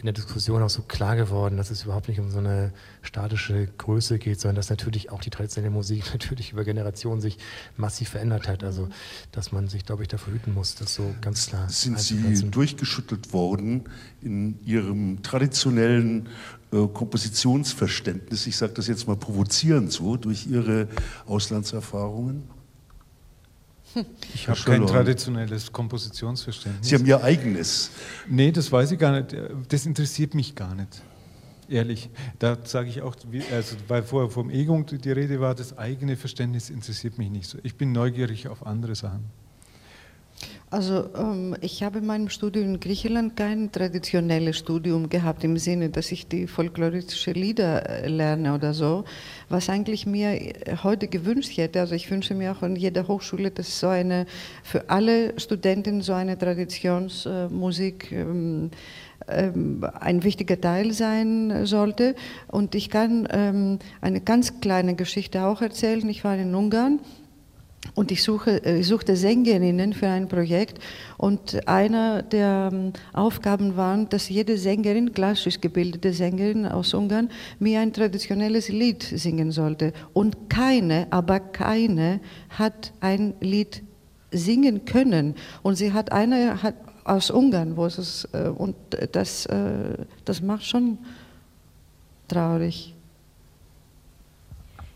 [0.00, 3.66] in der Diskussion auch so klar geworden, dass es überhaupt nicht um so eine statische
[3.78, 7.36] Größe geht, sondern dass natürlich auch die traditionelle Musik natürlich über Generationen sich
[7.76, 8.64] massiv verändert hat.
[8.64, 8.88] Also
[9.30, 11.68] dass man sich, glaube ich, davor hüten muss, das so ganz klar.
[11.68, 13.84] Sind Sie durchgeschüttelt worden
[14.22, 16.28] in Ihrem traditionellen
[16.70, 18.46] Kompositionsverständnis?
[18.46, 20.88] Ich sage das jetzt mal provozierend so, durch Ihre
[21.26, 22.44] Auslandserfahrungen?
[24.34, 26.88] Ich habe kein traditionelles Kompositionsverständnis.
[26.88, 27.90] Sie haben Ihr eigenes.
[28.28, 29.36] Nee, das weiß ich gar nicht.
[29.68, 31.02] Das interessiert mich gar nicht.
[31.68, 32.08] Ehrlich.
[32.38, 33.16] Da sage ich auch,
[33.52, 37.58] also weil vorher vom Ego die Rede war, das eigene Verständnis interessiert mich nicht so.
[37.62, 39.24] Ich bin neugierig auf andere Sachen.
[40.72, 45.90] Also ähm, ich habe in meinem Studium in Griechenland kein traditionelles Studium gehabt im Sinne,
[45.90, 49.02] dass ich die folkloristische Lieder äh, lerne oder so,
[49.48, 51.80] was eigentlich mir äh, heute gewünscht hätte.
[51.80, 54.26] Also ich wünsche mir auch an jeder Hochschule, dass so eine
[54.62, 58.70] für alle Studenten so eine Traditionsmusik ähm,
[59.26, 62.14] ähm, ein wichtiger Teil sein sollte.
[62.46, 66.08] Und ich kann ähm, eine ganz kleine Geschichte auch erzählen.
[66.08, 67.00] Ich war in Ungarn
[67.94, 70.78] und ich, suche, äh, ich suchte Sängerinnen für ein Projekt
[71.16, 77.80] und eine der ähm, Aufgaben war, dass jede Sängerin, klassisch gebildete Sängerin aus Ungarn, mir
[77.80, 79.92] ein traditionelles Lied singen sollte.
[80.12, 82.20] Und keine, aber keine
[82.50, 83.82] hat ein Lied
[84.30, 85.34] singen können.
[85.62, 86.74] Und sie hat eine hat
[87.04, 88.76] aus Ungarn, wo es äh, und
[89.12, 90.98] das, äh, das macht schon
[92.28, 92.94] traurig.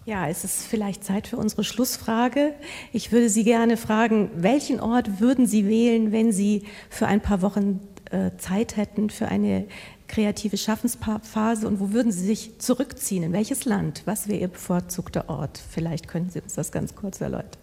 [0.06, 2.54] Ja, es ist vielleicht Zeit für unsere Schlussfrage.
[2.92, 7.40] Ich würde Sie gerne fragen, welchen Ort würden Sie wählen, wenn Sie für ein paar
[7.40, 7.80] Wochen
[8.10, 9.64] äh, Zeit hätten für eine
[10.06, 13.22] kreative Schaffensphase und wo würden Sie sich zurückziehen?
[13.22, 14.02] In welches Land?
[14.04, 15.58] Was wäre Ihr bevorzugter Ort?
[15.70, 17.60] Vielleicht können Sie uns das ganz kurz erläutern.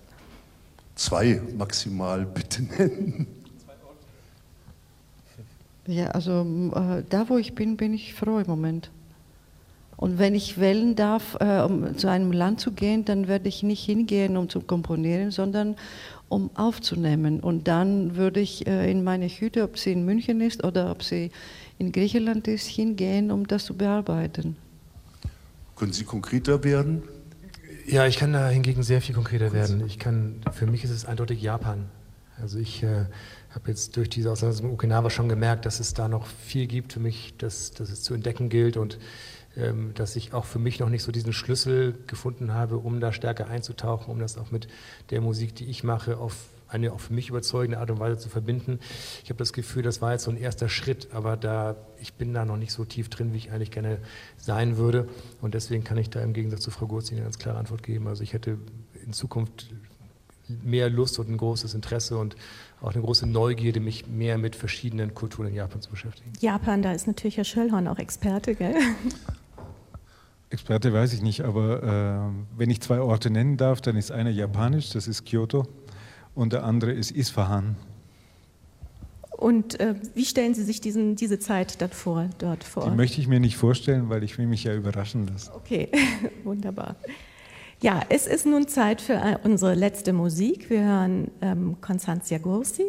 [0.95, 3.27] Zwei maximal bitte nennen.
[5.85, 6.41] Ja, also
[6.75, 8.89] äh, da, wo ich bin, bin ich froh im Moment.
[10.01, 13.61] Und wenn ich wählen darf, äh, um zu einem Land zu gehen, dann werde ich
[13.61, 15.75] nicht hingehen, um zu komponieren, sondern
[16.27, 17.39] um aufzunehmen.
[17.39, 21.03] Und dann würde ich äh, in meine Hütte, ob sie in München ist oder ob
[21.03, 21.29] sie
[21.77, 24.55] in Griechenland ist, hingehen, um das zu bearbeiten.
[25.75, 27.03] Können Sie konkreter werden?
[27.85, 29.83] Ja, ich kann da hingegen sehr viel konkreter werden.
[29.85, 31.85] Ich kann, für mich ist es eindeutig Japan.
[32.41, 33.05] Also ich äh,
[33.51, 36.93] habe jetzt durch diese Auseinandersetzung mit Okinawa schon gemerkt, dass es da noch viel gibt
[36.93, 38.97] für mich, dass, dass es zu entdecken gilt und
[39.95, 43.47] dass ich auch für mich noch nicht so diesen Schlüssel gefunden habe, um da stärker
[43.47, 44.67] einzutauchen, um das auch mit
[45.09, 46.35] der Musik, die ich mache, auf
[46.71, 48.79] eine auch für mich überzeugende Art und Weise zu verbinden.
[49.23, 52.33] Ich habe das Gefühl, das war jetzt so ein erster Schritt, aber da, ich bin
[52.33, 53.97] da noch nicht so tief drin, wie ich eigentlich gerne
[54.37, 55.09] sein würde.
[55.41, 58.07] Und deswegen kann ich da im Gegensatz zu Frau Gurzin eine ganz klare Antwort geben.
[58.07, 58.57] Also ich hätte
[59.05, 59.69] in Zukunft
[60.63, 62.35] mehr Lust und ein großes Interesse und
[62.81, 66.31] auch eine große Neugierde, mich mehr mit verschiedenen Kulturen in Japan zu beschäftigen.
[66.39, 68.75] Japan, da ist natürlich Herr Schöllhorn auch Experte, gell?
[70.51, 74.29] Experte weiß ich nicht, aber äh, wenn ich zwei Orte nennen darf, dann ist einer
[74.29, 75.65] japanisch, das ist Kyoto,
[76.35, 77.77] und der andere ist Isfahan.
[79.31, 82.83] Und äh, wie stellen Sie sich diesen, diese Zeit dort vor, dort vor?
[82.83, 85.51] Die möchte ich mir nicht vorstellen, weil ich will mich ja überraschen lassen.
[85.55, 85.89] Okay,
[86.43, 86.95] wunderbar.
[87.81, 90.69] Ja, es ist nun Zeit für äh, unsere letzte Musik.
[90.69, 92.85] Wir hören ähm, Constantia Gursi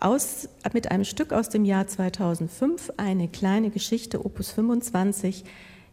[0.00, 5.44] aus, mit einem Stück aus dem Jahr 2005, eine kleine Geschichte, Opus 25.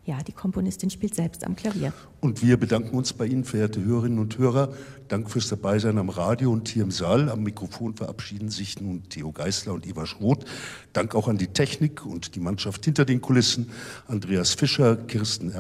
[0.06, 1.94] Ja, die Komponistin spielt selbst am Klavier.
[2.20, 4.74] Und wir bedanken uns bei Ihnen, verehrte Hörerinnen und Hörer.
[5.08, 7.30] Dank fürs Dabeisein am Radio und hier im Saal.
[7.30, 10.44] Am Mikrofon verabschieden sich nun Theo Geisler und Eva Schroth.
[10.92, 13.70] Dank auch an die Technik und die Mannschaft hinter den Kulissen.
[14.08, 15.54] Andreas Fischer, Kirsten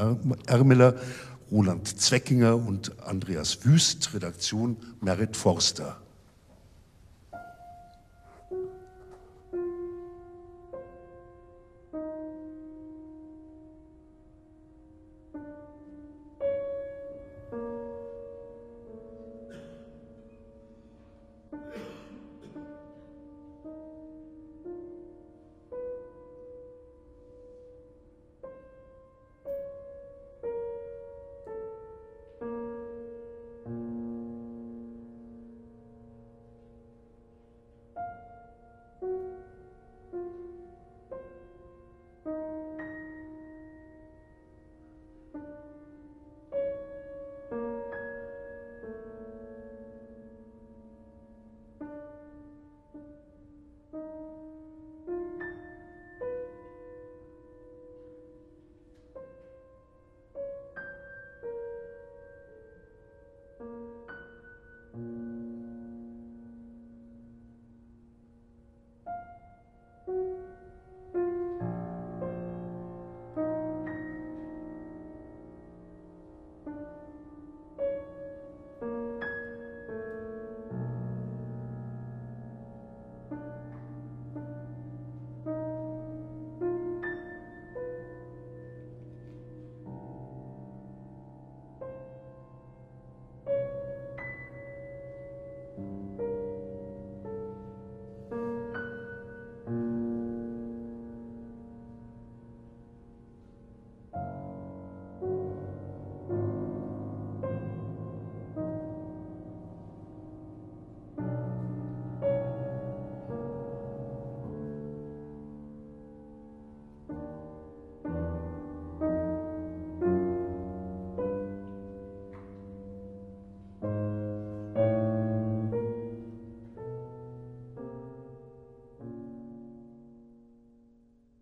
[0.46, 0.96] Ermiller,
[1.50, 4.14] Roland Zweckinger und Andreas Wüst.
[4.14, 6.03] Redaktion Merit Forster.